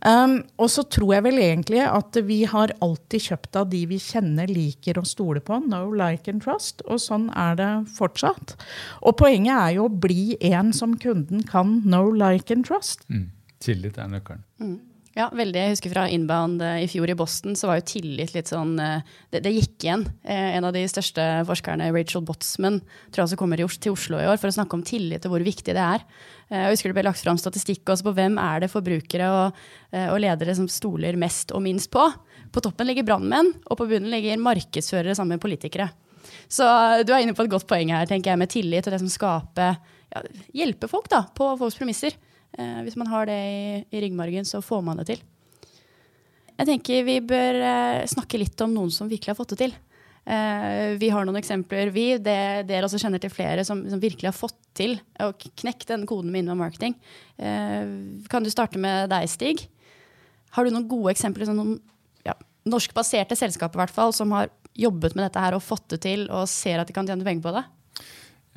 Um, 0.00 0.38
og 0.56 0.70
så 0.72 0.84
tror 0.88 1.12
jeg 1.16 1.24
vel 1.26 1.40
egentlig 1.42 1.82
at 1.84 2.16
vi 2.24 2.38
har 2.48 2.72
alltid 2.80 3.26
kjøpt 3.30 3.58
av 3.60 3.68
de 3.72 3.82
vi 3.90 3.98
kjenner, 4.00 4.48
liker 4.48 5.00
og 5.00 5.08
stoler 5.08 5.44
på. 5.44 5.60
No 5.68 5.82
like 5.92 6.30
and 6.32 6.42
trust. 6.44 6.84
Og 6.88 7.02
sånn 7.02 7.28
er 7.36 7.58
det 7.60 7.70
fortsatt. 7.96 8.56
Og 9.04 9.18
poenget 9.20 9.56
er 9.56 9.76
jo 9.76 9.88
å 9.88 9.96
bli 10.06 10.38
en 10.52 10.72
som 10.76 10.96
kunden 11.00 11.44
kan 11.48 11.80
no 11.84 12.06
like 12.14 12.54
and 12.54 12.66
trust. 12.68 13.04
Mm. 13.12 13.28
Tillit 13.60 13.98
er 14.00 14.08
nøkkelen. 14.08 14.46
Mm. 14.62 14.78
Ja, 15.18 15.26
veldig. 15.34 15.58
Jeg 15.58 15.72
husker 15.72 15.90
fra 15.90 16.04
inbound 16.06 16.60
eh, 16.62 16.84
i 16.84 16.88
fjor 16.90 17.10
i 17.10 17.16
Boston, 17.18 17.56
så 17.58 17.66
var 17.66 17.80
jo 17.80 17.86
tillit 17.96 18.30
litt 18.30 18.50
sånn 18.50 18.76
eh, 18.78 19.02
Det, 19.32 19.40
det 19.42 19.50
gikk 19.56 19.82
igjen. 19.82 20.04
Eh, 20.22 20.54
en 20.54 20.68
av 20.68 20.74
de 20.76 20.84
største 20.86 21.24
forskerne, 21.48 21.88
Rachel 21.96 22.22
Botsman, 22.26 22.78
tror 23.10 23.24
jeg 23.24 23.30
også 23.30 23.38
kommer 23.40 23.58
til 23.58 23.96
Oslo 23.96 24.20
i 24.20 24.28
år 24.30 24.38
for 24.38 24.52
å 24.52 24.54
snakke 24.54 24.78
om 24.78 24.84
tillit 24.86 25.26
og 25.26 25.34
hvor 25.34 25.46
viktig 25.46 25.74
det 25.74 25.82
er. 25.82 26.06
Jeg 26.50 26.74
husker 26.74 26.90
det 26.90 26.98
ble 26.98 27.06
lagt 27.06 27.22
fram 27.22 27.38
statistikk 27.38 27.90
også 27.90 28.06
på 28.08 28.14
hvem 28.16 28.38
er 28.42 28.62
det 28.62 28.70
forbrukere 28.72 29.26
og, 29.30 29.58
og 29.94 30.16
ledere 30.18 30.54
som 30.58 30.66
stoler 30.70 31.18
mest 31.18 31.52
og 31.54 31.62
minst 31.62 31.90
på. 31.94 32.02
På 32.50 32.62
toppen 32.64 32.88
ligger 32.90 33.06
brannmenn, 33.06 33.52
og 33.70 33.78
på 33.78 33.86
bunnen 33.86 34.10
ligger 34.10 34.40
markedsførere 34.42 35.14
sammen 35.14 35.38
med 35.38 35.44
politikere. 35.44 35.86
Så 36.50 36.66
du 37.06 37.14
er 37.14 37.22
inne 37.22 37.36
på 37.38 37.46
et 37.46 37.52
godt 37.52 37.68
poeng 37.70 37.94
her, 37.94 38.10
tenker 38.10 38.32
jeg, 38.32 38.42
med 38.42 38.50
tillit 38.50 38.86
og 38.86 38.96
det 38.96 39.02
som 39.02 39.12
skaper 39.14 39.78
ja, 40.10 40.24
Hjelpe 40.58 40.90
folk 40.90 41.06
da, 41.12 41.22
på 41.38 41.52
folks 41.60 41.78
premisser. 41.78 42.18
Eh, 42.58 42.80
hvis 42.86 42.98
man 42.98 43.10
har 43.12 43.28
det 43.30 43.36
i, 43.36 43.84
i, 43.90 44.00
ryggmargen, 44.04 44.48
så 44.48 44.62
får 44.64 44.82
man 44.86 45.00
det 45.00 45.10
til. 45.12 45.22
Jeg 46.56 46.68
tenker 46.68 47.06
vi 47.06 47.20
bør 47.24 47.60
eh, 47.64 48.08
snakke 48.10 48.40
litt 48.40 48.60
om 48.64 48.74
noen 48.74 48.92
som 48.94 49.08
virkelig 49.10 49.32
har 49.32 49.38
fått 49.38 49.54
det 49.54 49.62
til. 49.62 49.76
Eh, 50.30 50.96
vi 51.00 51.08
har 51.10 51.24
noen 51.24 51.40
eksempler, 51.40 51.90
vi, 51.94 52.12
det, 52.20 52.66
dere 52.68 52.86
også 52.86 53.00
kjenner 53.00 53.22
til 53.22 53.32
flere, 53.32 53.64
som, 53.66 53.80
som, 53.88 54.02
virkelig 54.02 54.28
har 54.28 54.36
fått 54.36 54.58
til 54.76 54.98
å 55.22 55.32
knekke 55.32 55.88
den 55.88 56.04
koden 56.08 56.30
med 56.32 56.44
innover 56.44 56.66
marketing. 56.66 56.96
Eh, 57.40 57.94
kan 58.30 58.44
du 58.44 58.52
starte 58.52 58.80
med 58.80 59.08
deg, 59.12 59.30
Stig? 59.32 59.64
Har 60.54 60.66
du 60.66 60.74
noen 60.74 60.88
gode 60.90 61.14
eksempler? 61.14 61.48
Sånn 61.48 61.58
noen 61.58 61.76
ja, 62.26 62.36
norskbaserte 62.68 63.38
selskaper 63.38 63.80
hvert 63.80 63.94
fall, 63.94 64.14
som 64.14 64.34
har 64.36 64.52
jobbet 64.78 65.16
med 65.16 65.26
dette 65.26 65.42
her 65.42 65.56
og 65.56 65.64
fått 65.64 65.88
det 65.94 66.02
til 66.04 66.26
og 66.28 66.48
ser 66.50 66.82
at 66.82 66.88
de 66.88 66.94
kan 66.94 67.08
tjene 67.08 67.26
penger 67.26 67.46
på 67.46 67.54
det? 67.56 67.64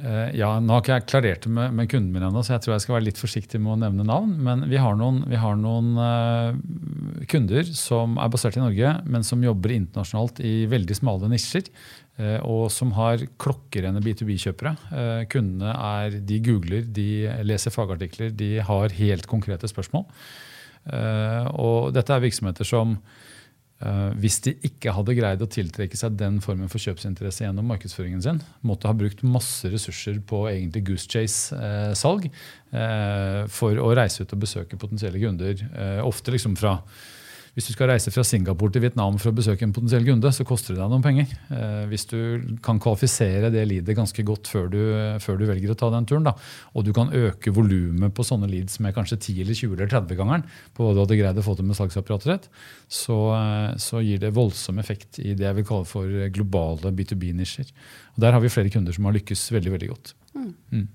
Eh, 0.03 0.33
ja, 0.35 0.49
Nå 0.59 0.75
har 0.75 0.83
ikke 0.83 0.97
jeg 0.97 1.07
klarert 1.07 1.45
det 1.45 1.51
med, 1.55 1.75
med 1.77 1.87
kunden 1.91 2.11
min 2.11 2.25
ennå, 2.27 2.43
så 2.43 2.57
jeg 2.57 2.65
tror 2.65 2.73
jeg 2.73 2.83
skal 2.83 2.97
være 2.97 3.07
litt 3.07 3.21
forsiktig 3.21 3.61
med 3.63 3.75
å 3.75 3.79
nevne 3.85 4.05
navn. 4.07 4.35
Men 4.43 4.65
vi 4.71 4.79
har 4.81 4.97
noen, 4.99 5.21
vi 5.31 5.39
har 5.39 5.55
noen 5.59 5.93
uh, 5.95 7.25
kunder 7.31 7.67
som 7.77 8.17
er 8.19 8.31
basert 8.33 8.59
i 8.59 8.63
Norge, 8.63 8.95
men 9.07 9.23
som 9.27 9.43
jobber 9.43 9.75
internasjonalt 9.77 10.43
i 10.43 10.55
veldig 10.71 10.97
smale 10.99 11.31
nisjer. 11.31 11.71
Uh, 12.19 12.39
og 12.43 12.65
som 12.73 12.91
har 12.97 13.23
klokkerene 13.41 14.03
B2B-kjøpere. 14.03 14.75
Uh, 14.91 15.23
kundene 15.31 15.71
er, 15.71 16.19
de 16.19 16.41
googler, 16.43 16.83
de 16.83 17.09
leser 17.47 17.73
fagartikler, 17.73 18.35
de 18.35 18.57
har 18.67 18.99
helt 18.99 19.29
konkrete 19.31 19.71
spørsmål. 19.71 20.09
og 21.63 21.93
dette 21.95 22.11
er 22.11 22.19
virksomheter 22.19 22.67
som 22.67 22.97
hvis 24.19 24.39
de 24.45 24.53
ikke 24.67 24.93
hadde 24.95 25.15
greid 25.17 25.41
å 25.43 25.49
tiltrekke 25.51 25.97
seg 25.99 26.15
den 26.19 26.37
formen 26.43 26.69
for 26.71 26.79
kjøpsinteresse 26.83 27.43
gjennom 27.43 27.67
markedsføringen 27.71 28.21
sin, 28.23 28.39
måtte 28.63 28.87
ha 28.87 28.95
brukt 28.95 29.23
masse 29.27 29.67
ressurser 29.71 30.21
på 30.29 30.45
egentlig 30.51 30.85
Goose 30.87 31.09
Chase-salg 31.11 32.29
uh, 32.29 32.37
uh, 32.75 33.41
for 33.51 33.79
å 33.81 33.89
reise 33.97 34.23
ut 34.23 34.35
og 34.37 34.45
besøke 34.45 34.79
potensielle 34.79 35.19
kunder. 35.21 35.65
ofte 36.03 36.33
liksom 36.33 36.55
fra 36.59 36.77
hvis 37.53 37.67
du 37.69 37.73
skal 37.75 37.91
reise 37.91 38.09
fra 38.09 38.23
Singapore 38.25 38.73
til 38.73 38.81
Vietnam 38.81 39.19
for 39.21 39.29
å 39.29 39.35
besøke 39.37 39.61
en 39.65 39.73
potensiell 39.75 40.07
kunde, 40.07 40.31
så 40.33 40.45
koster 40.47 40.73
det 40.73 40.81
deg 40.81 40.89
noen 40.89 41.03
penger. 41.05 41.33
Eh, 41.53 41.83
hvis 41.91 42.07
du 42.09 42.17
kan 42.65 42.79
kvalifisere 42.81 43.51
det 43.53 43.67
leadet 43.69 43.95
ganske 43.97 44.25
godt 44.25 44.49
før 44.49 44.71
du, 44.73 44.79
før 45.21 45.37
du, 45.37 45.45
velger 45.51 45.73
å 45.73 45.77
ta 45.77 45.91
den 45.93 46.07
turen, 46.09 46.25
da, 46.25 46.33
og 46.73 46.87
du 46.87 46.89
kan 46.97 47.13
øke 47.13 47.53
volumet 47.53 48.15
på 48.17 48.25
sånne 48.25 48.49
leads 48.49 48.79
med 48.81 48.95
kanskje 48.97 49.19
10 49.19 49.43
eller 49.45 49.59
20 49.59 49.77
eller 49.77 49.93
30-gangeren 49.93 50.47
på 50.73 50.87
hva 50.87 50.95
du 50.95 51.03
hadde 51.03 51.19
greid 51.19 51.43
å 51.43 51.45
få 51.45 51.53
til 51.59 51.69
med 51.69 51.77
salgsapparatet 51.77 52.31
ditt, 52.31 52.49
så, 52.89 53.19
eh, 53.37 53.69
så, 53.85 54.01
gir 54.03 54.19
det 54.19 54.33
voldsom 54.35 54.81
effekt 54.81 55.21
i 55.21 55.35
det 55.37 55.45
jeg 55.45 55.59
vil 55.61 55.69
kalle 55.69 55.87
for 55.87 56.25
globale 56.33 56.91
B2B-nisjer. 56.97 57.69
Og 58.15 58.25
Der 58.25 58.33
har 58.33 58.41
vi 58.41 58.51
flere 58.51 58.73
kunder 58.73 58.97
som 58.97 59.05
har 59.05 59.15
lykkes 59.15 59.45
veldig, 59.53 59.77
veldig 59.77 59.93
godt. 59.93 60.15
Mm. 60.33 60.89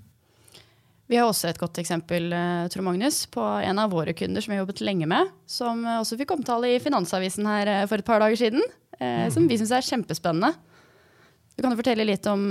Vi 1.09 1.17
har 1.17 1.25
også 1.25 1.49
et 1.49 1.59
godt 1.61 1.79
eksempel 1.81 2.33
eh, 2.37 2.67
Tror 2.69 2.85
Magnus, 2.85 3.23
på 3.33 3.41
en 3.41 3.81
av 3.81 3.93
våre 3.95 4.13
kunder 4.17 4.45
som 4.45 4.53
vi 4.53 4.59
har 4.59 4.67
jobbet 4.67 4.83
lenge 4.85 5.09
med, 5.09 5.31
som 5.49 5.81
eh, 5.87 6.01
også 6.03 6.19
fikk 6.21 6.35
omtale 6.37 6.75
i 6.75 6.81
Finansavisen 6.85 7.49
her 7.49 7.71
eh, 7.73 7.85
for 7.89 8.01
et 8.01 8.09
par 8.09 8.21
dager 8.21 8.37
siden. 8.37 8.65
Mm. 8.99 9.29
Som 9.31 9.45
vi 9.47 9.55
syns 9.55 9.71
er 9.71 9.85
kjempespennende. 9.87 10.49
Du 11.55 11.61
kan 11.63 11.71
jo 11.71 11.79
fortelle 11.79 12.03
litt 12.03 12.25
om 12.27 12.49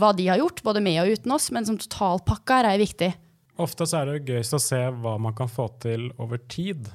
hva 0.00 0.08
de 0.18 0.24
har 0.26 0.40
gjort, 0.40 0.64
både 0.66 0.80
med 0.82 0.98
og 1.04 1.12
uten 1.14 1.30
oss, 1.30 1.46
men 1.54 1.62
som 1.68 1.76
totalpakka 1.78 2.56
er 2.66 2.80
viktig. 2.80 3.12
Ofte 3.62 3.86
så 3.86 4.00
er 4.00 4.10
det 4.10 4.32
gøyest 4.32 4.56
å 4.58 4.60
se 4.62 4.80
hva 4.98 5.12
man 5.22 5.36
kan 5.38 5.46
få 5.46 5.68
til 5.78 6.08
over 6.18 6.42
tid. 6.50 6.90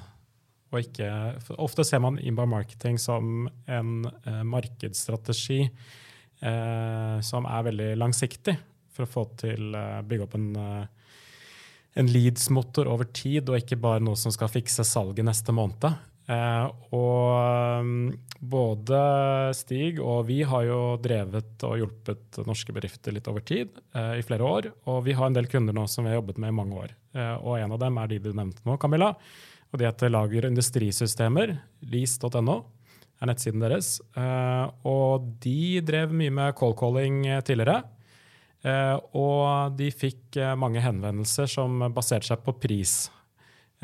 Og 0.74 0.82
ikke, 0.82 1.08
ofte 1.56 1.88
ser 1.88 2.04
man 2.04 2.20
inbound 2.20 2.52
marketing 2.52 3.00
som 3.00 3.48
en 3.64 4.04
eh, 4.10 4.44
markedsstrategi 4.44 5.62
eh, 5.64 7.16
som 7.24 7.48
er 7.48 7.66
veldig 7.70 7.90
langsiktig 8.04 8.58
for 8.94 9.06
å 9.06 9.10
få 9.10 9.26
til 9.42 9.74
uh, 9.76 10.00
bygge 10.06 10.26
opp 10.26 10.38
en, 10.38 10.48
uh, 10.56 11.20
en 12.00 12.10
leads-motor 12.10 12.90
over 12.90 13.10
tid, 13.10 13.48
og 13.50 13.60
ikke 13.60 13.80
bare 13.82 14.02
noe 14.04 14.18
som 14.18 14.34
skal 14.34 14.52
fikse 14.52 14.86
salget 14.88 15.26
neste 15.26 15.54
måned. 15.54 15.94
Uh, 16.24 16.70
og 16.96 17.82
um, 17.84 17.88
både 18.40 18.98
Stig 19.52 19.98
og 20.00 20.22
vi 20.30 20.38
har 20.48 20.62
jo 20.64 20.78
drevet 21.04 21.64
og 21.68 21.76
hjulpet 21.82 22.38
norske 22.48 22.72
bedrifter 22.72 23.12
litt 23.12 23.28
over 23.28 23.44
tid, 23.44 23.74
uh, 23.96 24.16
i 24.16 24.24
flere 24.24 24.46
år. 24.48 24.70
Og 24.88 25.02
vi 25.04 25.16
har 25.16 25.28
en 25.28 25.36
del 25.36 25.50
kunder 25.52 25.76
nå 25.76 25.84
som 25.90 26.06
vi 26.06 26.14
har 26.14 26.22
jobbet 26.22 26.40
med 26.40 26.54
i 26.54 26.56
mange 26.60 26.78
år. 26.86 26.94
Og 27.14 27.60
en 27.60 27.70
av 27.76 27.78
dem 27.78 27.98
er 28.00 28.08
de 28.10 28.16
du 28.24 28.32
nevnte 28.34 28.64
nå, 28.66 28.74
Camilla. 28.80 29.12
Og 29.70 29.78
de 29.78 29.86
heter 29.86 30.10
Lager 30.10 30.48
industrisystemer, 30.48 31.52
lease.no 31.92 32.56
er 33.22 33.30
nettsiden 33.30 33.62
deres. 33.62 34.00
og 34.82 35.28
de 35.44 35.78
drev 35.86 36.10
mye 36.10 36.32
med 36.34 36.56
call 36.58 36.74
calling 36.74 37.20
tidligere. 37.46 37.84
Eh, 38.64 38.96
og 39.20 39.76
de 39.76 39.90
fikk 39.92 40.38
eh, 40.40 40.54
mange 40.56 40.80
henvendelser 40.80 41.50
som 41.50 41.82
baserte 41.94 42.30
seg 42.30 42.44
på 42.46 42.56
pris. 42.62 42.94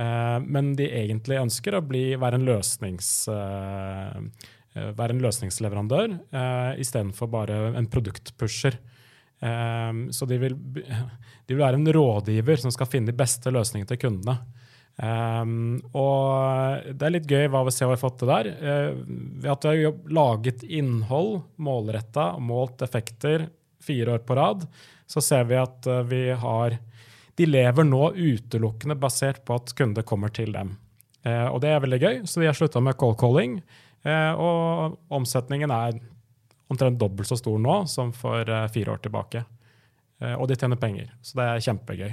Eh, 0.00 0.38
men 0.40 0.72
de 0.78 0.88
egentlig 0.88 1.40
ønsker 1.40 1.76
å 1.76 1.84
bli, 1.84 2.14
være, 2.20 2.40
en 2.40 2.48
løsnings, 2.48 3.10
være 4.70 5.16
en 5.16 5.20
løsningsleverandør 5.24 6.12
uh, 6.30 6.72
istedenfor 6.78 7.26
bare 7.32 7.56
en 7.74 7.88
produktpusher. 7.90 8.76
så 10.14 10.26
de 10.30 10.36
vil, 10.38 10.54
de 11.46 11.54
vil, 11.54 11.62
være 11.62 11.80
en 11.80 11.92
rådgiver 11.92 12.60
som 12.62 12.70
skal 12.70 12.86
finne 12.86 13.10
de 13.10 13.16
beste 13.18 13.50
løsningene 13.50 13.88
til 13.90 14.00
kundene. 14.06 14.38
Um, 15.00 15.78
og 15.96 16.92
det 16.92 17.06
er 17.06 17.14
litt 17.14 17.30
gøy 17.30 17.46
hva 17.48 17.62
vi 17.64 17.72
ser 17.72 17.88
vi 17.88 17.96
har 17.96 18.02
fått 18.02 18.18
til 18.20 18.30
der. 18.30 18.50
Uh, 18.60 18.90
ved 19.42 19.50
at 19.54 19.66
vi 19.66 19.86
har 19.88 20.12
laget 20.12 20.64
innhold, 20.68 21.40
målretta, 21.56 22.34
målt 22.38 22.84
effekter, 22.84 23.48
fire 23.84 24.14
år 24.14 24.24
på 24.26 24.36
rad, 24.38 24.66
så 25.10 25.22
ser 25.24 25.44
vi 25.50 25.58
at 25.58 25.86
eh, 25.86 26.06
vi 26.06 26.22
har 26.30 26.78
De 27.38 27.46
lever 27.46 27.86
nå 27.86 28.10
utelukkende 28.12 28.98
basert 29.00 29.44
på 29.48 29.56
at 29.56 29.70
kunder 29.76 30.04
kommer 30.04 30.28
til 30.28 30.52
dem. 30.52 30.74
Eh, 31.24 31.46
og 31.48 31.62
det 31.62 31.70
er 31.72 31.80
veldig 31.80 32.00
gøy, 32.02 32.18
så 32.28 32.42
de 32.42 32.50
har 32.50 32.56
slutta 32.58 32.82
med 32.84 32.98
call 33.00 33.14
calling. 33.16 33.54
Eh, 34.04 34.32
og 34.36 34.98
omsetningen 35.08 35.72
er 35.72 35.96
omtrent 36.68 37.00
dobbelt 37.00 37.30
så 37.30 37.38
stor 37.40 37.56
nå 37.58 37.78
som 37.88 38.12
for 38.12 38.44
fire 38.74 38.92
år 38.92 39.00
tilbake. 39.02 39.42
Og 40.36 40.44
de 40.50 40.54
tjener 40.60 40.76
penger, 40.76 41.08
så 41.24 41.38
det 41.38 41.44
er 41.48 41.62
kjempegøy. 41.64 42.10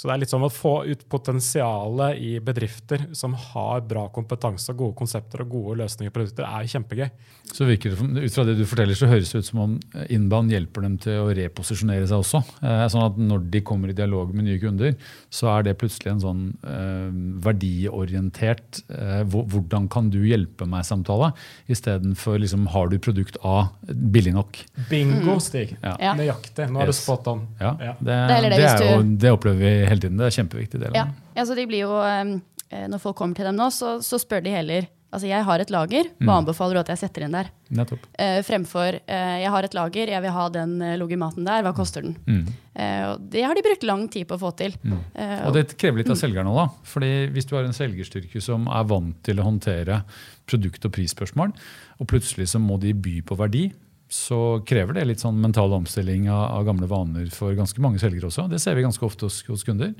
Så 0.00 0.08
det 0.08 0.14
er 0.14 0.20
litt 0.22 0.30
sånn 0.32 0.46
å 0.46 0.48
få 0.48 0.70
ut 0.88 1.02
potensialet 1.12 2.22
i 2.24 2.30
bedrifter 2.40 3.02
som 3.12 3.34
har 3.36 3.82
bra 3.84 4.06
kompetanse 4.08 4.72
og 4.72 4.78
gode 4.78 4.96
konsepter 4.96 5.42
og 5.44 5.50
gode 5.52 5.74
løsninger 5.82 6.08
og 6.08 6.14
produkter, 6.14 6.46
er 6.48 6.70
kjempegøy. 6.72 7.10
Så 7.50 7.66
virker 7.68 7.92
det, 7.92 8.22
Ut 8.24 8.32
fra 8.32 8.44
det 8.48 8.54
du 8.56 8.62
forteller, 8.64 8.96
så 8.96 9.10
høres 9.10 9.28
det 9.28 9.42
ut 9.42 9.48
som 9.50 9.60
om 9.60 9.74
Inbound 10.08 10.54
hjelper 10.54 10.86
dem 10.86 10.94
til 11.02 11.18
å 11.20 11.26
reposisjonere 11.36 12.06
seg 12.08 12.22
også. 12.22 12.40
Eh, 12.64 12.84
sånn 12.94 13.04
at 13.10 13.18
Når 13.20 13.44
de 13.52 13.60
kommer 13.66 13.92
i 13.92 13.96
dialog 13.98 14.32
med 14.32 14.46
nye 14.46 14.60
kunder, 14.62 14.94
så 15.28 15.50
er 15.52 15.66
det 15.68 15.76
plutselig 15.82 16.14
en 16.14 16.24
sånn 16.24 16.40
eh, 16.64 17.10
verdiorientert 17.44 18.80
eh, 18.88 19.20
hvordan 19.28 19.90
kan 19.92 20.08
du 20.14 20.22
hjelpe 20.24 20.64
meg-samtale, 20.70 21.34
istedenfor 21.68 22.40
liksom, 22.40 22.70
har 22.72 22.88
du 22.88 22.96
produkt 23.02 23.36
A 23.44 23.68
billig 23.84 24.32
nok. 24.38 24.62
Bingo, 24.88 25.36
Stig. 25.44 25.76
Mm. 25.76 25.92
Ja. 26.00 26.16
Nøyaktig. 26.16 26.70
Nå 26.72 26.80
er 26.80 26.88
yes. 26.88 27.02
du 27.02 27.04
spot 27.04 27.30
on. 27.34 27.44
Ja, 27.60 27.76
det, 28.00 28.18
det, 28.30 28.56
det, 28.56 28.74
jo, 28.86 28.98
det 29.20 29.36
opplever 29.36 29.60
vi 29.60 29.89
hele 29.90 30.00
tiden. 30.06 30.16
Det 30.20 30.28
er 30.28 30.32
en 30.32 30.38
kjempeviktig 30.38 30.80
del 30.80 30.88
av 30.94 30.96
ja. 31.00 31.04
det. 31.10 31.34
Altså, 31.42 31.58
de 31.58 31.66
blir 31.70 31.84
jo, 31.84 31.98
eh, 32.06 32.86
når 32.90 33.02
folk 33.02 33.18
kommer 33.18 33.38
til 33.38 33.50
dem 33.50 33.58
nå, 33.58 33.68
så, 33.74 33.98
så 34.04 34.18
spør 34.22 34.46
de 34.46 34.56
heller 34.56 34.88
Altså 35.10 35.26
jeg 35.26 35.42
har 35.42 35.58
et 35.58 35.70
lager, 35.74 36.06
hva 36.22 36.36
anbefaler 36.38 36.76
du 36.76 36.80
at 36.84 36.90
jeg 36.92 37.00
setter 37.00 37.24
inn 37.26 37.32
der? 37.34 37.48
Nettopp. 37.74 38.04
Eh, 38.14 38.36
fremfor 38.46 38.94
eh, 39.00 39.38
jeg 39.42 39.50
har 39.50 39.66
et 39.66 39.74
lager, 39.74 40.12
jeg 40.14 40.22
vil 40.22 40.34
ha 40.36 40.44
den 40.54 40.76
eh, 40.86 40.92
logimaten 41.00 41.48
der, 41.48 41.64
hva 41.66 41.72
koster 41.74 42.04
den? 42.06 42.14
Mm. 42.30 42.44
Eh, 42.78 43.02
og 43.08 43.24
det 43.32 43.42
har 43.42 43.58
de 43.58 43.64
brukt 43.66 43.86
lang 43.90 44.04
tid 44.14 44.28
på 44.30 44.38
å 44.38 44.42
få 44.44 44.52
til. 44.60 44.76
Eh, 44.86 45.34
Og 45.48 45.56
det 45.56 45.64
krever 45.74 46.04
litt 46.04 46.14
av 46.14 46.20
selgerne 46.20 46.54
òg. 46.54 46.78
Fordi 46.86 47.10
hvis 47.34 47.50
du 47.50 47.56
har 47.58 47.66
en 47.66 47.74
selgerstyrke 47.74 48.38
som 48.44 48.70
er 48.70 48.86
vant 48.86 49.18
til 49.26 49.42
å 49.42 49.48
håndtere 49.48 50.04
produkt- 50.46 50.86
og 50.86 50.94
prisspørsmål, 50.94 51.58
og 51.98 52.10
plutselig 52.14 52.46
så 52.54 52.62
må 52.62 52.78
de 52.78 52.94
by 52.94 53.16
på 53.26 53.34
verdi, 53.42 53.66
så 54.10 54.60
krever 54.66 54.96
det 54.96 55.04
litt 55.06 55.22
sånn 55.22 55.38
mental 55.38 55.72
omstilling 55.76 56.26
av, 56.30 56.48
av 56.58 56.64
gamle 56.66 56.88
vaner 56.90 57.28
for 57.30 57.54
ganske 57.54 57.82
mange 57.82 58.00
selgere 58.02 58.26
også. 58.26 58.48
Det 58.50 58.58
ser 58.58 58.74
vi 58.74 58.82
ganske 58.82 59.06
ofte 59.06 59.28
hos, 59.28 59.44
hos 59.46 59.62
kunder. 59.66 59.92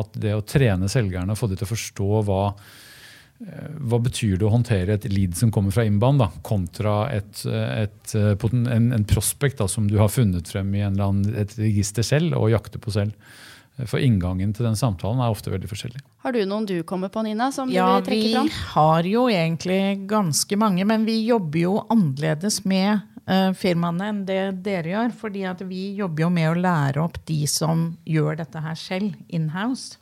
At 0.00 0.16
det 0.22 0.32
å 0.32 0.46
trene 0.46 0.88
selgerne 0.88 1.34
og 1.34 1.40
få 1.40 1.50
dem 1.50 1.60
til 1.60 1.68
å 1.68 1.72
forstå 1.74 2.22
hva 2.24 2.40
eh, 2.54 3.68
hva 3.76 4.00
betyr 4.00 4.40
det 4.40 4.48
å 4.48 4.54
håndtere 4.54 4.96
et 4.96 5.10
lead 5.12 5.36
som 5.36 5.52
kommer 5.52 5.76
fra 5.76 5.84
innbanen 5.84 6.40
kontra 6.46 7.02
et, 7.12 7.44
et, 7.44 8.16
eh, 8.16 8.48
en, 8.56 8.90
en 8.96 9.06
prospect 9.12 9.60
da, 9.60 9.68
som 9.68 9.90
du 9.92 9.98
har 10.00 10.08
funnet 10.08 10.48
frem 10.48 10.72
i 10.72 10.80
en 10.80 10.94
eller 10.94 11.12
annen, 11.12 11.38
et 11.44 11.56
register 11.60 12.06
selv 12.06 12.40
og 12.40 12.52
jakter 12.54 12.80
på 12.80 12.96
selv? 12.96 13.36
For 13.88 14.02
inngangen 14.02 14.52
til 14.56 14.66
den 14.66 14.76
samtalen 14.76 15.20
er 15.22 15.32
ofte 15.32 15.52
veldig 15.52 15.68
forskjellig. 15.70 16.00
har 16.24 16.34
du 16.34 16.40
noen 16.48 16.66
du 16.68 16.82
kommer 16.84 17.08
på, 17.08 17.22
Nina, 17.24 17.50
som 17.52 17.70
Ja, 17.72 18.00
du 18.00 18.10
vil 18.10 18.34
trekke 18.34 18.42
vi 18.44 18.56
har 18.74 19.08
jo 19.08 19.28
egentlig 19.30 20.06
ganske 20.10 20.56
mange, 20.60 20.84
men 20.84 21.06
vi 21.08 21.20
jobber 21.24 21.58
jo 21.60 21.76
annerledes 21.88 22.64
med 22.64 22.90
eh, 22.90 23.09
firmaene 23.54 24.10
enn 24.10 24.24
det 24.26 24.40
dere 24.64 24.90
gjør. 24.94 25.12
fordi 25.14 25.46
vi 25.68 25.94
jobber 25.94 26.26
jo 26.26 26.30
med 26.34 26.50
å 26.50 26.58
lære 26.58 27.02
opp 27.02 27.20
de 27.26 27.46
som 27.46 27.96
gjør 28.04 28.40
dette 28.42 28.62
her 28.64 28.74
selv, 28.74 29.14
in-house. 29.28 29.98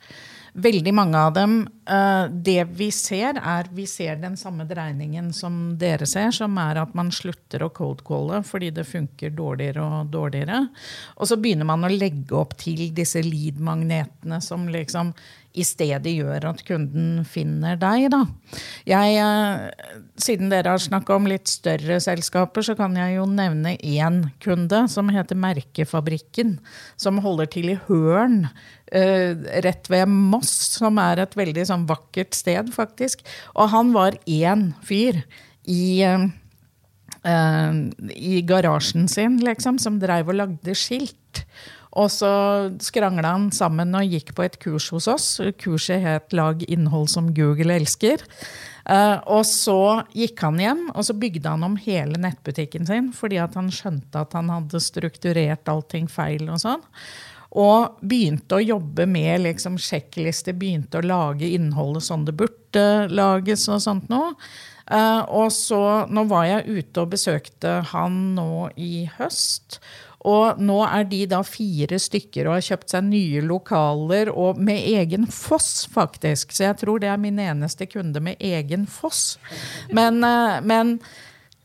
Veldig 0.59 0.91
mange 0.93 1.17
av 1.17 1.33
dem, 1.33 1.67
eh, 1.85 2.27
det 2.27 2.63
vi 2.73 2.89
ser, 2.91 3.37
er 3.37 3.69
vi 3.71 3.85
ser 3.85 4.15
den 4.15 4.35
samme 4.37 4.65
dreiningen 4.65 5.31
som 5.33 5.77
dere 5.77 6.07
ser, 6.09 6.31
som 6.31 6.57
er 6.57 6.81
at 6.81 6.95
man 6.95 7.11
slutter 7.11 7.63
å 7.63 7.69
cold-calle 7.69 8.41
fordi 8.43 8.71
det 8.73 8.87
funker 8.87 9.29
dårligere 9.29 9.83
og 9.83 10.09
dårligere. 10.09 10.67
Og 11.17 11.29
så 11.29 11.37
begynner 11.37 11.69
man 11.69 11.85
å 11.85 11.93
legge 11.93 12.35
opp 12.35 12.57
til 12.57 12.89
disse 12.95 13.21
lead-magnetene 13.21 14.41
som 14.41 14.67
liksom 14.67 15.13
i 15.59 15.65
stedet 15.67 16.13
gjør 16.15 16.47
at 16.51 16.63
kunden 16.67 17.23
finner 17.27 17.77
deg. 17.79 18.07
Da. 18.13 18.21
Jeg, 18.87 19.17
eh, 19.19 19.93
siden 20.21 20.51
dere 20.51 20.75
har 20.75 20.83
snakka 20.83 21.17
om 21.17 21.27
litt 21.29 21.49
større 21.51 21.99
selskaper, 22.03 22.65
så 22.65 22.75
kan 22.79 22.95
jeg 22.97 23.17
jo 23.17 23.27
nevne 23.29 23.75
én 23.77 24.21
kunde 24.43 24.85
som 24.91 25.11
heter 25.13 25.39
Merkefabrikken. 25.39 26.57
Som 26.97 27.21
holder 27.25 27.51
til 27.51 27.73
i 27.73 27.79
Høren, 27.87 28.49
eh, 28.91 29.35
rett 29.65 29.89
ved 29.89 30.07
Moss, 30.07 30.51
som 30.79 30.97
er 30.97 31.19
et 31.19 31.35
veldig 31.35 31.65
sånn 31.67 31.87
vakkert 31.87 32.33
sted, 32.33 32.71
faktisk. 32.73 33.25
Og 33.55 33.69
han 33.69 33.93
var 33.93 34.17
én 34.25 34.73
fyr 34.83 35.23
i 35.67 36.01
eh, 36.03 36.27
i 37.19 38.41
garasjen 38.47 39.09
sin, 39.11 39.39
liksom, 39.43 39.77
som 39.77 39.99
dreiv 39.99 40.29
og 40.31 40.39
lagde 40.39 40.75
skilt. 40.77 41.43
Og 41.97 42.11
så 42.13 42.31
skrangla 42.85 43.31
han 43.33 43.47
sammen 43.55 43.95
og 43.97 44.11
gikk 44.13 44.35
på 44.37 44.45
et 44.45 44.59
kurs 44.61 44.89
hos 44.93 45.07
oss. 45.09 45.27
Kurset 45.57 46.03
het 46.03 46.33
'Lag 46.33 46.61
innhold 46.69 47.09
som 47.09 47.33
Google 47.33 47.73
elsker'. 47.79 48.21
Eh, 48.89 49.17
og 49.25 49.45
så 49.45 50.03
gikk 50.13 50.41
han 50.41 50.59
hjem 50.59 50.85
og 50.95 51.03
så 51.05 51.13
bygde 51.13 51.49
han 51.49 51.63
om 51.63 51.75
hele 51.77 52.17
nettbutikken 52.17 52.87
sin 52.87 53.11
fordi 53.13 53.37
han 53.37 53.69
skjønte 53.69 54.23
at 54.23 54.33
han 54.33 54.49
hadde 54.49 54.81
strukturert 54.81 55.69
allting 55.69 56.07
feil. 56.07 56.49
og 56.49 56.59
sånn. 56.59 56.81
Og 57.51 57.97
begynte 58.05 58.59
å 58.59 58.61
jobbe 58.61 59.07
med 59.09 59.41
liksom, 59.41 59.77
sjekklister, 59.77 60.53
begynte 60.53 60.99
å 60.99 61.05
lage 61.05 61.49
innholdet 61.49 62.05
sånn 62.05 62.25
det 62.25 62.37
burde 62.37 63.09
lages. 63.09 63.67
og 63.69 63.81
sånt 63.81 64.09
noe. 64.09 64.35
Uh, 64.89 65.21
og 65.29 65.51
så, 65.53 66.07
nå 66.09 66.23
var 66.25 66.45
jeg 66.45 66.79
ute 66.79 67.01
og 67.01 67.11
besøkte 67.11 67.83
han 67.91 68.35
nå 68.35 68.69
i 68.77 69.09
høst. 69.19 69.79
Og 70.27 70.59
nå 70.59 70.81
er 70.83 71.05
de 71.07 71.21
da 71.31 71.39
fire 71.47 71.99
stykker 72.01 72.49
og 72.49 72.57
har 72.57 72.65
kjøpt 72.65 72.91
seg 72.91 73.05
nye 73.07 73.43
lokaler 73.45 74.31
og 74.33 74.59
med 74.59 74.83
egen 74.99 75.29
foss, 75.31 75.85
faktisk. 75.91 76.51
Så 76.51 76.65
jeg 76.67 76.79
tror 76.81 76.99
det 76.99 77.11
er 77.11 77.21
min 77.21 77.39
eneste 77.39 77.87
kunde 77.87 78.19
med 78.23 78.41
egen 78.43 78.83
foss. 78.89 79.37
Men, 79.95 80.19
eh, 80.23 80.59
men 80.59 80.97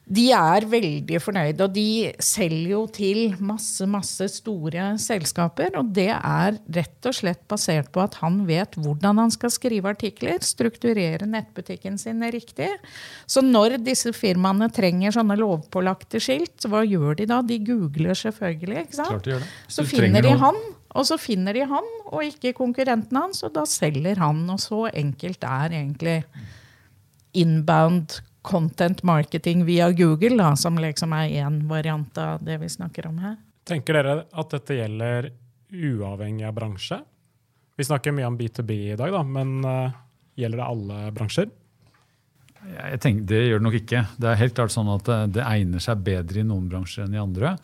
de 0.04 0.24
er 0.36 0.66
veldig 0.68 1.18
fornøyde, 1.22 1.64
og 1.64 1.72
de 1.72 2.12
selger 2.20 2.72
jo 2.74 2.80
til 2.92 3.20
masse, 3.40 3.86
masse 3.88 4.26
store 4.34 4.90
selskaper. 5.00 5.70
Og 5.80 5.94
det 5.96 6.10
er 6.12 6.58
rett 6.76 7.08
og 7.08 7.16
slett 7.16 7.40
basert 7.48 7.88
på 7.94 8.02
at 8.02 8.18
han 8.20 8.42
vet 8.44 8.76
hvordan 8.76 9.22
han 9.22 9.32
skal 9.32 9.52
skrive 9.54 9.88
artikler, 9.94 10.44
strukturere 10.44 11.24
nettbutikken 11.24 11.96
sin 12.00 12.20
riktig. 12.34 12.68
Så 13.24 13.40
når 13.40 13.78
disse 13.86 14.12
firmaene 14.12 14.68
trenger 14.76 15.16
sånne 15.16 15.38
lovpålagte 15.40 16.20
skilt, 16.20 16.68
hva 16.68 16.84
gjør 16.84 17.22
de 17.22 17.28
da? 17.32 17.40
De 17.40 17.58
googler 17.64 18.20
selvfølgelig, 18.20 18.84
ikke 18.84 19.00
sant? 19.00 19.24
De. 19.24 19.40
Så 19.72 19.86
finner 19.88 20.24
de 20.24 20.36
han, 20.44 20.60
og 20.92 21.08
så 21.08 21.16
finner 21.16 21.56
de 21.56 21.64
han, 21.72 21.90
og 22.12 22.28
ikke 22.28 22.52
konkurrenten 22.60 23.22
hans, 23.22 23.40
og 23.46 23.56
da 23.56 23.64
selger 23.64 24.20
han. 24.20 24.44
Og 24.52 24.60
så 24.60 24.84
enkelt 24.92 25.48
er 25.48 25.80
egentlig 25.80 26.20
inbound 27.32 28.20
content 28.44 29.02
marketing 29.02 29.64
via 29.64 29.88
Google, 29.96 30.36
da, 30.36 30.52
som 30.56 30.76
liksom 30.78 31.14
er 31.16 31.32
én 31.40 31.62
variant 31.68 32.18
av 32.20 32.44
det 32.44 32.58
vi 32.60 32.68
snakker 32.68 33.08
om 33.08 33.18
her. 33.24 33.38
Tenker 33.64 33.96
dere 33.96 34.16
at 34.28 34.52
dette 34.52 34.76
gjelder 34.76 35.30
uavhengig 35.72 36.44
av 36.44 36.56
bransje? 36.56 37.00
Vi 37.74 37.86
snakker 37.88 38.12
mye 38.14 38.28
om 38.28 38.36
B2B 38.38 38.76
i 38.92 38.98
dag, 39.00 39.10
da, 39.14 39.22
men 39.24 39.64
eh, 39.64 39.96
gjelder 40.38 40.60
det 40.60 40.66
alle 40.66 40.98
bransjer? 41.16 41.48
Jeg 42.64 43.00
tenker, 43.00 43.24
Det 43.28 43.40
gjør 43.44 43.60
det 43.60 43.66
nok 43.66 43.78
ikke. 43.80 44.02
Det 44.20 44.28
er 44.28 44.38
helt 44.40 44.54
klart 44.56 44.72
sånn 44.72 44.92
at 44.92 45.08
det, 45.08 45.18
det 45.38 45.46
egner 45.48 45.82
seg 45.84 46.04
bedre 46.04 46.40
i 46.40 46.46
noen 46.48 46.68
bransjer 46.70 47.04
enn 47.04 47.16
i 47.16 47.20
andre. 47.20 47.54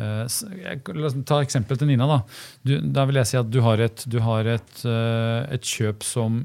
Eh, 0.00 0.24
jeg, 0.62 0.80
la 0.96 1.08
oss 1.08 1.18
ta 1.28 1.42
eksempelet 1.44 1.84
til 1.84 1.92
Nina. 1.92 2.08
Da 2.08 2.18
du, 2.64 2.74
der 2.80 3.08
vil 3.10 3.20
jeg 3.20 3.30
si 3.30 3.38
at 3.40 3.52
du 3.52 3.60
har, 3.64 3.84
et, 3.84 4.04
du 4.08 4.18
har 4.24 4.48
et, 4.56 4.74
eh, 4.88 5.56
et 5.58 5.74
kjøp 5.76 6.08
som 6.08 6.42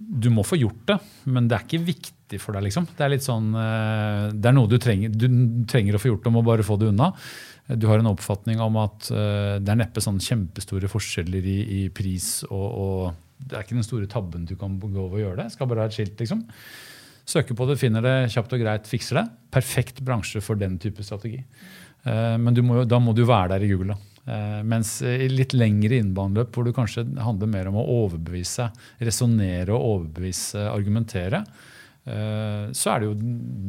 Du 0.00 0.30
må 0.32 0.40
få 0.48 0.56
gjort 0.56 0.86
det, 0.88 0.94
men 1.28 1.44
det 1.44 1.58
er 1.58 1.64
ikke 1.66 1.84
viktig 1.84 2.19
for 2.38 2.52
deg. 2.54 2.62
liksom. 2.68 2.86
Det 2.96 3.02
er 3.02 3.10
litt 3.10 3.24
sånn, 3.26 3.48
eh, 3.58 4.30
det 4.30 4.46
er 4.46 4.54
noe 4.54 4.70
du 4.70 4.78
trenger, 4.78 5.10
du 5.10 5.26
trenger 5.66 5.96
å 5.96 6.00
få 6.02 6.12
gjort, 6.12 6.22
du 6.24 6.30
må 6.30 6.44
bare 6.46 6.62
få 6.62 6.78
det 6.78 6.92
unna. 6.92 7.10
Du 7.70 7.86
har 7.86 7.98
en 7.98 8.10
oppfatning 8.10 8.60
om 8.62 8.76
at 8.82 9.10
eh, 9.10 9.58
det 9.62 9.72
er 9.72 9.80
neppe 9.82 10.02
sånn 10.02 10.20
kjempestore 10.22 10.90
forskjeller 10.90 11.44
i, 11.46 11.58
i 11.80 11.82
pris, 11.94 12.44
og, 12.50 12.68
og 12.84 13.40
det 13.40 13.56
er 13.56 13.64
ikke 13.66 13.78
den 13.78 13.86
store 13.86 14.06
tabben 14.10 14.46
du 14.46 14.54
kan 14.58 14.78
gå 14.78 14.90
over 14.94 15.18
å 15.18 15.22
gjøre 15.24 15.42
det. 15.44 15.50
Skal 15.54 15.70
bare 15.70 15.86
ha 15.86 15.90
et 15.90 15.96
skilt, 15.96 16.18
liksom. 16.20 16.44
Søker 17.30 17.54
på 17.54 17.66
det, 17.68 17.78
finner 17.78 18.02
det 18.04 18.14
kjapt 18.34 18.52
og 18.56 18.62
greit, 18.62 18.88
fikser 18.90 19.20
det. 19.20 19.26
Perfekt 19.54 20.02
bransje 20.02 20.42
for 20.42 20.58
den 20.58 20.78
type 20.82 21.02
strategi. 21.06 21.40
Eh, 22.04 22.36
Men 22.38 22.58
må 22.66 22.84
da 22.84 22.98
må 23.02 23.14
du 23.14 23.24
være 23.24 23.54
der 23.54 23.66
i 23.66 23.72
Google. 23.72 23.94
Da. 23.94 24.06
Mens 24.62 24.98
i 25.02 25.26
litt 25.32 25.54
lengre 25.56 25.96
innbaneløp, 25.98 26.52
hvor 26.52 26.66
du 26.66 26.74
kanskje 26.76 27.02
handler 27.24 27.48
mer 27.50 27.70
om 27.70 27.78
å 27.80 27.86
overbevise, 28.04 28.66
resonnere 29.00 29.72
og 29.74 29.86
overbevise, 29.94 30.66
argumentere, 30.70 31.40
så 32.04 32.90
er 32.94 33.02
det 33.02 33.06
jo 33.10 33.12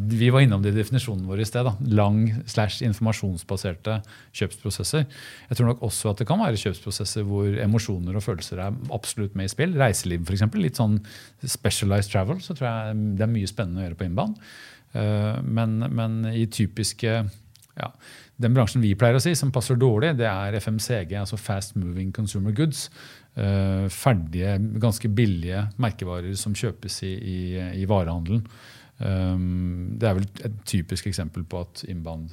Vi 0.08 0.30
var 0.32 0.42
innom 0.42 0.62
det 0.64 0.72
i 0.72 0.78
definisjonen 0.78 1.28
vår 1.28 1.42
i 1.44 1.46
sted. 1.46 1.68
Da. 1.68 1.74
Lang 1.94 2.24
slash 2.50 2.80
informasjonsbaserte 2.88 3.98
kjøpsprosesser. 4.40 5.04
Jeg 5.50 5.60
tror 5.60 5.68
nok 5.68 5.84
også 5.86 6.14
at 6.14 6.24
det 6.24 6.28
kan 6.30 6.40
være 6.42 6.58
kjøpsprosesser 6.62 7.28
hvor 7.28 7.52
emosjoner 7.62 8.16
og 8.18 8.24
følelser 8.26 8.64
er 8.64 8.80
absolutt 8.96 9.36
med 9.36 9.50
i 9.50 9.54
spill. 9.54 9.76
Reiseliv, 9.78 10.24
f.eks. 10.26 10.48
Litt 10.58 10.80
sånn 10.80 10.98
specialized 11.44 12.12
travel. 12.14 12.40
Så 12.42 12.56
tror 12.56 12.70
jeg 12.72 13.06
det 13.20 13.28
er 13.28 13.34
mye 13.36 13.52
spennende 13.52 13.84
å 13.84 13.86
gjøre 13.90 14.00
på 14.00 14.08
innbanen. 14.10 14.36
Eh, 14.96 15.38
Men, 15.44 15.78
men 15.92 16.26
i 16.32 16.48
typiske 16.52 17.12
ja, 17.78 17.88
Den 18.42 18.56
bransjen 18.56 18.82
vi 18.84 18.96
pleier 19.00 19.16
å 19.16 19.22
si 19.24 19.32
som 19.38 19.52
passer 19.54 19.78
dårlig, 19.80 20.16
det 20.20 20.28
er 20.28 20.58
FMCG, 20.60 21.14
altså 21.20 21.38
Fast 21.40 21.76
Moving 21.80 22.12
Consumer 22.12 22.52
Goods. 22.52 22.90
Eh, 23.32 23.86
ferdige, 23.88 24.58
ganske 24.60 25.08
billige 25.08 25.64
merkevarer 25.80 26.34
som 26.36 26.56
kjøpes 26.58 26.98
i, 27.08 27.12
i, 27.16 27.38
i 27.80 27.86
varehandelen. 27.88 28.44
Um, 29.02 29.96
det 29.98 30.10
er 30.10 30.18
vel 30.18 30.26
et 30.46 30.58
typisk 30.68 31.08
eksempel 31.10 31.46
på 31.48 31.62
at 31.64 31.86
innband 31.90 32.28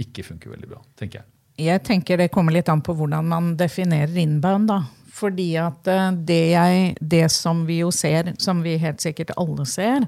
ikke 0.00 0.22
funker 0.24 0.54
veldig 0.54 0.70
bra, 0.70 0.78
tenker 0.96 1.20
jeg. 1.20 1.28
Jeg 1.66 1.82
tenker 1.84 2.20
det 2.20 2.30
kommer 2.30 2.54
litt 2.54 2.70
an 2.70 2.84
på 2.86 2.94
hvordan 2.94 3.26
man 3.28 3.50
definerer 3.58 4.14
innband. 4.22 4.70
da. 4.70 4.78
Fordi 5.18 5.48
at 5.60 5.88
eh, 5.90 6.10
det, 6.28 6.42
jeg, 6.52 6.92
det 7.00 7.24
som 7.34 7.64
vi 7.68 7.80
jo 7.82 7.90
ser, 7.94 8.34
som 8.42 8.62
vi 8.64 8.76
helt 8.80 9.02
sikkert 9.02 9.34
alle 9.38 9.66
ser, 9.68 10.06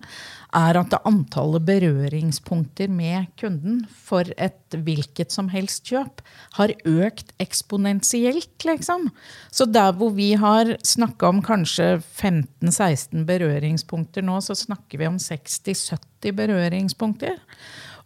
er 0.56 0.78
at 0.80 0.90
det 0.90 1.00
antallet 1.06 1.62
berøringspunkter 1.66 2.90
med 2.90 3.28
kunden 3.38 3.84
for 3.90 4.26
et 4.34 4.74
hvilket 4.74 5.30
som 5.34 5.50
helst 5.52 5.86
kjøp 5.90 6.22
har 6.58 6.74
økt 6.88 7.30
eksponentielt, 7.42 8.66
liksom. 8.66 9.08
Så 9.54 9.66
der 9.70 9.94
hvor 9.98 10.14
vi 10.16 10.32
har 10.38 10.74
snakka 10.86 11.30
om 11.30 11.42
kanskje 11.46 12.00
15-16 12.02 13.26
berøringspunkter 13.28 14.26
nå, 14.26 14.40
så 14.42 14.58
snakker 14.58 15.00
vi 15.00 15.10
om 15.10 15.20
60-70 15.22 16.34
berøringspunkter. 16.38 17.38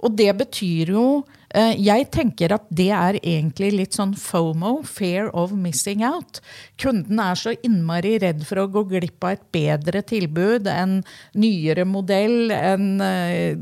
Og 0.03 0.17
det 0.19 0.33
betyr 0.37 0.95
jo 0.97 1.07
Eh, 1.55 1.77
Jeg 1.79 2.09
tenker 2.11 2.53
at 2.57 2.67
det 2.75 2.91
er 2.91 3.19
egentlig 3.21 3.71
litt 3.75 3.97
sånn 3.97 4.15
FOMO, 4.19 4.81
fear 4.87 5.31
of 5.37 5.55
missing 5.55 6.03
out. 6.07 6.41
Kunden 6.81 7.21
er 7.23 7.39
så 7.39 7.55
innmari 7.63 8.17
redd 8.23 8.43
for 8.49 8.65
å 8.65 8.69
gå 8.75 8.83
glipp 8.91 9.23
av 9.25 9.37
et 9.37 9.47
bedre 9.55 10.03
tilbud, 10.03 10.67
en 10.67 10.99
nyere 11.39 11.87
modell, 11.87 12.51
en 12.51 12.89
eh, 13.05 13.55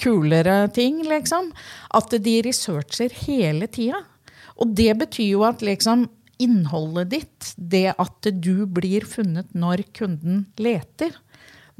kulere 0.00 0.66
ting, 0.76 1.00
liksom. 1.08 1.52
At 1.96 2.12
de 2.12 2.36
researcher 2.44 3.14
hele 3.24 3.70
tida. 3.72 4.04
Og 4.60 4.76
det 4.76 4.92
betyr 5.00 5.32
jo 5.32 5.46
at 5.48 5.64
liksom 5.64 6.10
innholdet 6.40 7.10
ditt, 7.12 7.54
det 7.56 7.94
at 7.96 8.28
du 8.40 8.66
blir 8.68 9.04
funnet 9.08 9.48
når 9.56 9.86
kunden 9.96 10.44
leter, 10.60 11.16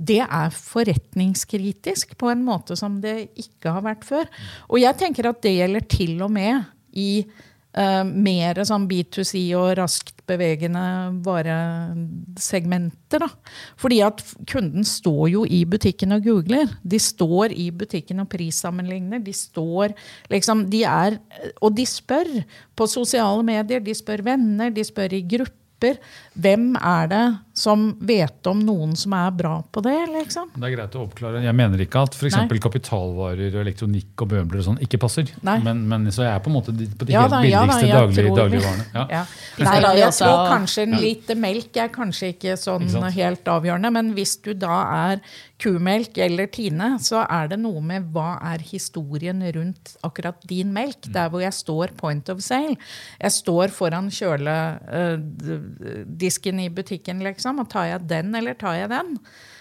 det 0.00 0.22
er 0.24 0.54
forretningskritisk 0.54 2.16
på 2.20 2.30
en 2.32 2.42
måte 2.46 2.76
som 2.78 3.00
det 3.04 3.30
ikke 3.40 3.74
har 3.76 3.84
vært 3.84 4.06
før. 4.08 4.26
Og 4.72 4.80
jeg 4.80 4.96
tenker 5.00 5.28
at 5.28 5.42
det 5.44 5.58
gjelder 5.58 5.86
til 5.92 6.16
og 6.24 6.32
med 6.32 6.64
i 6.96 7.10
uh, 7.76 8.04
mer 8.06 8.62
sånn 8.66 8.88
B2C 8.90 9.42
og 9.58 9.74
raskt 9.78 10.24
bevegende 10.30 10.84
varesegmenter. 11.26 13.24
Da. 13.24 13.28
Fordi 13.80 14.00
at 14.06 14.22
kunden 14.50 14.86
står 14.86 15.24
jo 15.34 15.44
i 15.44 15.64
butikken 15.68 16.14
og 16.16 16.24
googler. 16.26 16.66
De 16.82 16.98
står 17.02 17.52
i 17.52 17.70
butikken 17.74 18.22
og 18.22 18.30
prissammenligner. 18.32 19.20
De 19.24 19.34
står 19.36 19.94
liksom, 20.32 20.70
de 20.72 20.84
er, 20.88 21.18
Og 21.60 21.76
de 21.76 21.86
spør 21.86 22.44
på 22.76 22.86
sosiale 22.90 23.42
medier, 23.46 23.80
de 23.82 23.94
spør 23.94 24.22
venner, 24.32 24.70
de 24.70 24.84
spør 24.86 25.12
i 25.18 25.26
grupper. 25.36 25.96
Hvem 26.36 26.76
er 26.76 27.06
det 27.10 27.26
som 27.60 27.90
vet 28.00 28.46
om 28.50 28.62
noen 28.64 28.96
som 28.98 29.14
er 29.18 29.30
bra 29.36 29.58
på 29.72 29.82
det? 29.84 29.98
liksom? 30.14 30.50
Det 30.56 30.70
er 30.70 30.74
greit 30.76 30.96
å 30.96 31.04
oppklare. 31.04 31.42
Jeg 31.44 31.56
mener 31.56 31.78
ikke 31.84 32.04
at 32.08 32.16
f.eks. 32.16 32.38
Kapitalvarer, 32.60 33.54
og 33.54 33.60
elektronikk 33.62 34.24
og 34.24 34.28
møbler 34.34 34.58
og 34.62 34.66
sånn 34.70 34.80
ikke 34.84 35.00
passer. 35.02 35.26
Men, 35.44 35.84
men 35.90 36.00
så 36.12 36.20
jeg 36.26 36.32
er 36.34 36.40
på 36.44 36.50
en 36.52 36.56
måte 36.58 36.70
på 36.74 37.04
de 37.08 37.12
Ja 37.14 37.20
helt 37.26 37.34
da, 37.34 37.38
ja 37.44 37.64
da, 37.64 37.68
billigste 37.76 37.92
daglig, 37.92 38.26
dagligvarene. 38.38 38.84
Ja. 38.94 39.04
Ja. 39.10 39.22
Nei, 39.66 39.76
da, 39.84 39.90
jeg 39.98 40.12
tror 40.18 40.38
kanskje 40.50 40.80
en 40.86 40.94
liter 41.00 41.36
melk 41.40 41.72
er 41.80 41.88
kanskje 41.92 42.26
ikke 42.34 42.52
sånn 42.60 42.86
Ikke 42.88 43.12
helt 43.18 43.44
avgjørende, 43.50 43.90
men 43.96 44.06
hvis 44.16 44.34
du 44.44 44.52
da 44.56 44.76
er 45.10 45.16
kumelk 45.60 46.16
eller 46.24 46.46
Tine, 46.52 46.88
så 47.02 47.24
er 47.26 47.48
det 47.52 47.58
noe 47.60 47.80
med 47.84 48.06
hva 48.14 48.30
er 48.52 48.60
historien 48.64 49.42
rundt 49.54 49.96
akkurat 50.06 50.38
din 50.48 50.72
melk, 50.74 51.00
der 51.12 51.28
hvor 51.32 51.40
jeg 51.44 51.54
står 51.56 51.88
point 51.98 52.28
of 52.32 52.38
sale. 52.44 52.76
Jeg 53.20 53.32
står 53.34 53.68
foran 53.74 54.10
kjøledisken 54.14 56.60
i 56.64 56.68
butikken, 56.72 57.18
liksom, 57.26 57.49
og 57.58 57.68
tar 57.68 57.84
jeg 57.90 58.06
den, 58.06 58.34
eller 58.38 58.54
tar 58.54 58.74
jeg 58.78 58.88
den? 58.92 59.16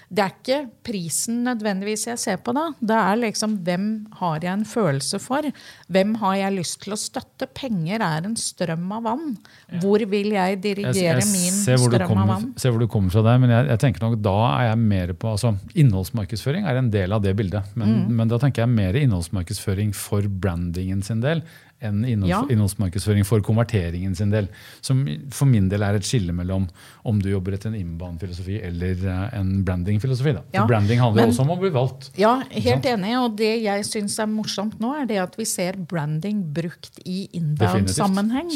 Det 0.10 0.23
er 0.23 0.32
ikke 0.34 0.56
prisen 0.82 1.43
nødvendigvis 1.45 2.08
jeg 2.08 2.17
ser 2.17 2.38
på 2.41 2.49
da. 2.58 2.71
Det 2.82 2.95
er 2.97 3.19
liksom 3.21 3.60
hvem 3.62 3.84
har 4.17 4.39
jeg 4.41 4.49
en 4.58 4.63
følelse 4.65 5.19
for? 5.21 5.45
Hvem 5.93 6.15
har 6.17 6.34
jeg 6.39 6.56
lyst 6.56 6.80
til 6.82 6.95
å 6.95 6.97
støtte? 6.97 7.45
Penger 7.54 8.02
er 8.02 8.25
en 8.25 8.34
strøm 8.36 8.88
av 8.97 9.04
vann. 9.06 9.36
Hvor 9.84 10.02
vil 10.10 10.32
jeg 10.34 10.56
Jeg, 10.56 10.62
dirigere 10.63 11.21
jeg 11.21 11.30
min 11.30 11.54
strøm 11.54 12.08
kommer, 12.08 12.23
av 12.23 12.28
vann? 12.34 12.47
Jeg 12.56 12.63
ser 12.65 12.73
hvor 12.73 12.80
du 12.82 12.88
kommer 12.89 13.13
fra 13.13 13.21
der, 13.21 13.38
men 13.38 13.54
jeg, 13.54 13.67
jeg 13.69 13.80
tenker 13.86 14.02
nok 14.08 14.17
da 14.25 14.36
er 14.56 14.65
jeg 14.71 14.82
mer 14.95 15.13
på 15.13 15.30
altså, 15.36 15.54
Innholdsmarkedsføring 15.78 16.65
er 16.65 16.82
en 16.82 16.89
del 16.89 17.13
av 17.13 17.21
det 17.21 17.36
bildet. 17.38 17.69
Men, 17.75 17.89
Mm. 17.99 18.15
men 18.17 18.28
da 18.34 18.38
tenker 18.41 18.63
jeg 18.65 18.69
mer 18.73 18.93
innholdsmarkedsføring 18.97 19.93
for 19.93 20.21
brandingen 20.25 21.04
sin 21.06 21.21
del 21.21 21.43
enn 21.82 22.04
innholds, 22.06 22.30
Ja. 22.30 22.42
innholdsmarkedsføring 22.50 23.26
for 23.26 23.39
konverteringen 23.42 24.15
sin 24.15 24.30
del. 24.30 24.50
Som 24.82 25.06
for 25.32 25.46
min 25.46 25.70
del 25.70 25.82
er 25.84 25.96
et 25.96 26.04
skille 26.04 26.34
mellom 26.36 26.68
om 27.06 27.20
du 27.20 27.30
jobber 27.30 27.54
etter 27.54 27.70
en 27.74 27.76
inbound-filosofi 27.80 28.60
eller 28.63 28.96
eh, 29.08 29.39
en 29.39 29.63
branding-filosofi. 29.63 30.34
da. 30.34 30.42
For 30.42 30.60
Ja, 30.60 30.65
branding 30.68 31.00
handler 31.00 31.22
men- 31.24 31.30
også 31.34 31.42
om 31.42 31.50
å 31.56 31.60
bli 31.60 31.70
valgt. 31.70 32.10
Ja, 32.18 32.42
helt 32.50 32.84
enig. 32.84 33.15
Og 33.24 33.38
det 33.38 33.62
jeg 33.63 33.84
syns 33.86 34.20
er 34.20 34.28
morsomt 34.28 34.80
nå, 34.80 34.94
er 35.02 35.06
det 35.08 35.18
at 35.20 35.36
vi 35.38 35.46
ser 35.46 35.74
branding 35.74 36.44
brukt 36.54 37.00
i 37.06 37.30
inbound-sammenheng. 37.34 38.50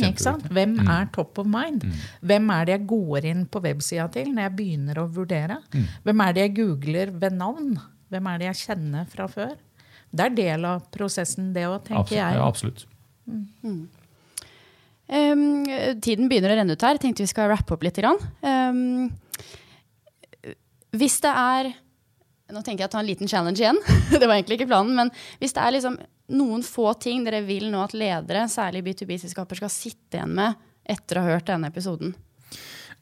Hvem 0.51 0.77
mm. 0.79 0.89
Er 0.89 1.05
top 1.13 1.39
of 1.39 1.45
mind? 1.47 1.83
Hvem 2.23 2.49
er 2.51 2.65
det 2.65 2.79
jeg 2.79 2.87
går 2.87 3.25
inn 3.25 3.45
på 3.45 3.61
websida 3.63 4.09
til 4.11 4.33
når 4.33 4.49
jeg 4.49 4.55
begynner 4.57 4.95
å 5.03 5.07
vurdere? 5.11 5.57
Hvem 6.05 6.21
er 6.27 6.33
det 6.33 6.41
jeg 6.47 6.55
googler 6.59 7.11
ved 7.19 7.33
navn? 7.37 7.77
Hvem 8.11 8.27
er 8.33 8.37
det 8.39 8.49
jeg 8.51 8.61
kjenner 8.67 9.07
fra 9.09 9.27
før? 9.27 9.53
Det 10.13 10.25
er 10.27 10.35
del 10.37 10.65
av 10.69 10.83
prosessen, 10.93 11.53
det 11.55 11.63
òg, 11.65 11.79
tenker 11.87 12.03
Absolutt. 12.03 12.17
jeg. 12.19 12.35
Ja, 12.37 12.47
absolutt. 12.47 12.85
Um, 15.13 15.63
tiden 16.03 16.29
begynner 16.31 16.53
å 16.53 16.57
renne 16.59 16.75
ut 16.75 16.85
her. 16.85 16.99
Tenkte 17.01 17.25
vi 17.25 17.31
skal 17.31 17.51
rappe 17.51 17.75
opp 17.75 17.83
litt. 17.85 17.99
Um, 18.43 19.09
hvis 20.97 21.21
det 21.23 21.33
er 21.33 21.73
Nå 22.53 22.59
tenker 22.61 22.83
jeg 22.83 22.89
å 22.91 22.93
ta 22.93 22.99
en 22.99 23.07
liten 23.07 23.29
challenge 23.29 23.63
igjen. 23.63 23.79
det 24.11 24.27
var 24.27 24.35
egentlig 24.35 24.59
ikke 24.59 24.67
planen. 24.69 24.93
Men 24.93 25.09
hvis 25.41 25.55
det 25.55 25.61
er 25.63 25.73
liksom 25.73 25.95
noen 26.37 26.61
få 26.65 26.91
ting 27.01 27.23
dere 27.25 27.39
vil 27.47 27.65
nå 27.71 27.79
at 27.81 27.95
ledere, 27.97 28.43
særlig 28.51 28.83
B2B-selskaper, 28.85 29.57
skal 29.57 29.71
sitte 29.73 30.19
igjen 30.19 30.35
med 30.37 30.59
etter 30.83 31.17
å 31.17 31.23
ha 31.23 31.33
hørt 31.33 31.47
denne 31.49 31.71
episoden. 31.71 32.13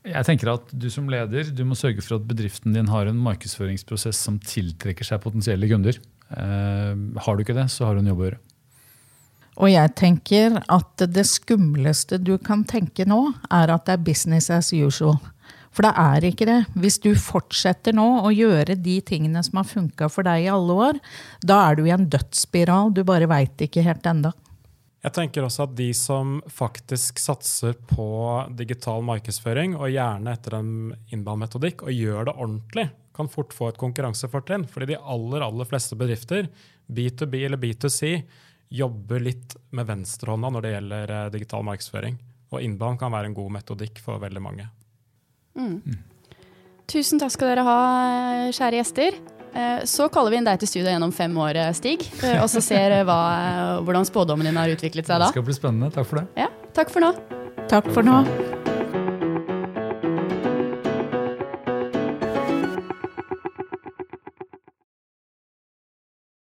Jeg 0.07 0.25
tenker 0.25 0.53
at 0.53 0.71
Du 0.71 0.87
som 0.93 1.09
leder 1.11 1.51
du 1.53 1.65
må 1.67 1.75
sørge 1.77 2.01
for 2.05 2.17
at 2.17 2.29
bedriften 2.29 2.73
din 2.73 2.89
har 2.89 3.09
en 3.09 3.19
markedsføringsprosess 3.21 4.21
som 4.29 4.39
tiltrekker 4.39 5.05
seg 5.05 5.21
potensielle 5.25 5.67
kunder. 5.69 5.99
Uh, 6.31 6.95
har 7.19 7.35
du 7.35 7.43
ikke 7.43 7.57
det, 7.57 7.67
så 7.73 7.89
har 7.89 7.97
du 7.97 8.05
en 8.05 8.13
jobb 8.13 8.23
å 8.23 8.29
gjøre. 8.29 8.41
Og 9.59 9.67
jeg 9.71 9.91
tenker 9.99 10.61
at 10.71 11.03
det 11.11 11.25
skumleste 11.27 12.21
du 12.21 12.37
kan 12.39 12.63
tenke 12.67 13.05
nå, 13.07 13.19
er 13.51 13.73
at 13.73 13.87
det 13.87 13.97
er 13.97 14.05
business 14.05 14.49
as 14.53 14.71
usual. 14.71 15.19
For 15.71 15.87
det 15.87 15.91
er 15.99 16.27
ikke 16.27 16.47
det. 16.47 16.59
Hvis 16.75 16.99
du 17.03 17.11
fortsetter 17.15 17.95
nå 17.95 18.05
å 18.25 18.31
gjøre 18.35 18.75
de 18.75 18.97
tingene 19.07 19.43
som 19.43 19.61
har 19.61 19.69
funka 19.69 20.09
for 20.11 20.27
deg 20.27 20.45
i 20.45 20.51
alle 20.51 20.75
år, 20.87 20.99
da 21.47 21.61
er 21.69 21.79
du 21.79 21.85
i 21.85 21.93
en 21.95 22.09
dødsspiral. 22.11 22.91
Du 22.95 23.05
bare 23.07 23.29
veit 23.31 23.63
ikke 23.63 23.83
helt 23.85 24.07
enda. 24.07 24.33
Jeg 25.01 25.15
tenker 25.15 25.47
også 25.47 25.65
at 25.65 25.77
de 25.79 25.87
som 25.97 26.35
faktisk 26.51 27.17
satser 27.23 27.73
på 27.89 28.05
digital 28.53 29.01
markedsføring, 29.07 29.73
og 29.79 29.89
gjerne 29.89 30.35
etter 30.35 30.59
en 30.59 30.73
innbandmetodikk, 31.09 31.87
og 31.87 31.95
gjør 31.95 32.27
det 32.29 32.35
ordentlig, 32.35 32.85
kan 33.15 33.31
fort 33.31 33.55
få 33.55 33.71
et 33.71 33.79
konkurransefortrinn. 33.81 34.67
Fordi 34.69 34.91
de 34.91 34.99
aller, 34.99 35.47
aller 35.47 35.71
fleste 35.71 35.97
bedrifter, 35.97 36.51
B2B 36.91 37.45
eller 37.47 37.59
B2C, 37.59 38.19
jobber 38.71 39.19
litt 39.19 39.55
med 39.75 39.87
venstrehånda 39.89 40.49
når 40.55 40.65
det 40.65 40.71
gjelder 40.75 41.11
eh, 41.17 41.29
digital 41.33 41.65
markedsføring. 41.67 42.15
Og 42.51 42.63
innband 42.63 42.99
kan 42.99 43.11
være 43.13 43.29
en 43.31 43.35
god 43.37 43.51
metodikk 43.59 43.99
for 44.03 44.19
veldig 44.19 44.41
mange. 44.43 44.65
Tusen 46.91 47.19
takk 47.21 47.31
skal 47.35 47.51
dere 47.53 47.63
ha, 47.67 47.77
kjære 48.51 48.79
gjester. 48.81 49.19
Eh, 49.51 49.83
Så 49.87 50.07
kaller 50.11 50.31
vi 50.31 50.39
inn 50.41 50.47
deg 50.47 50.59
til 50.59 50.67
studio 50.71 50.91
gjennom 50.91 51.11
fem 51.15 51.35
år, 51.37 51.55
eh, 51.59 51.71
Stig. 51.75 52.07
eh, 52.23 52.41
Og 52.41 52.49
så 52.51 52.61
ser 52.63 52.91
eh, 52.99 53.03
hva, 53.07 53.19
hvordan 53.83 54.07
spådommen 54.07 54.47
din 54.47 54.55
har 54.59 54.71
utviklet 54.71 55.07
seg 55.07 55.19
Det 55.19 55.31
skal 55.35 55.47
bli 55.47 55.53
spennende. 55.59 55.91
Takk 55.95 56.07
for 56.07 56.21
det. 56.21 56.27
Ja, 56.39 56.47
takk 56.73 56.89
for 56.91 57.03
nå. 57.03 57.13
Takk 57.71 57.91
for 57.91 58.03
nå. 58.03 58.21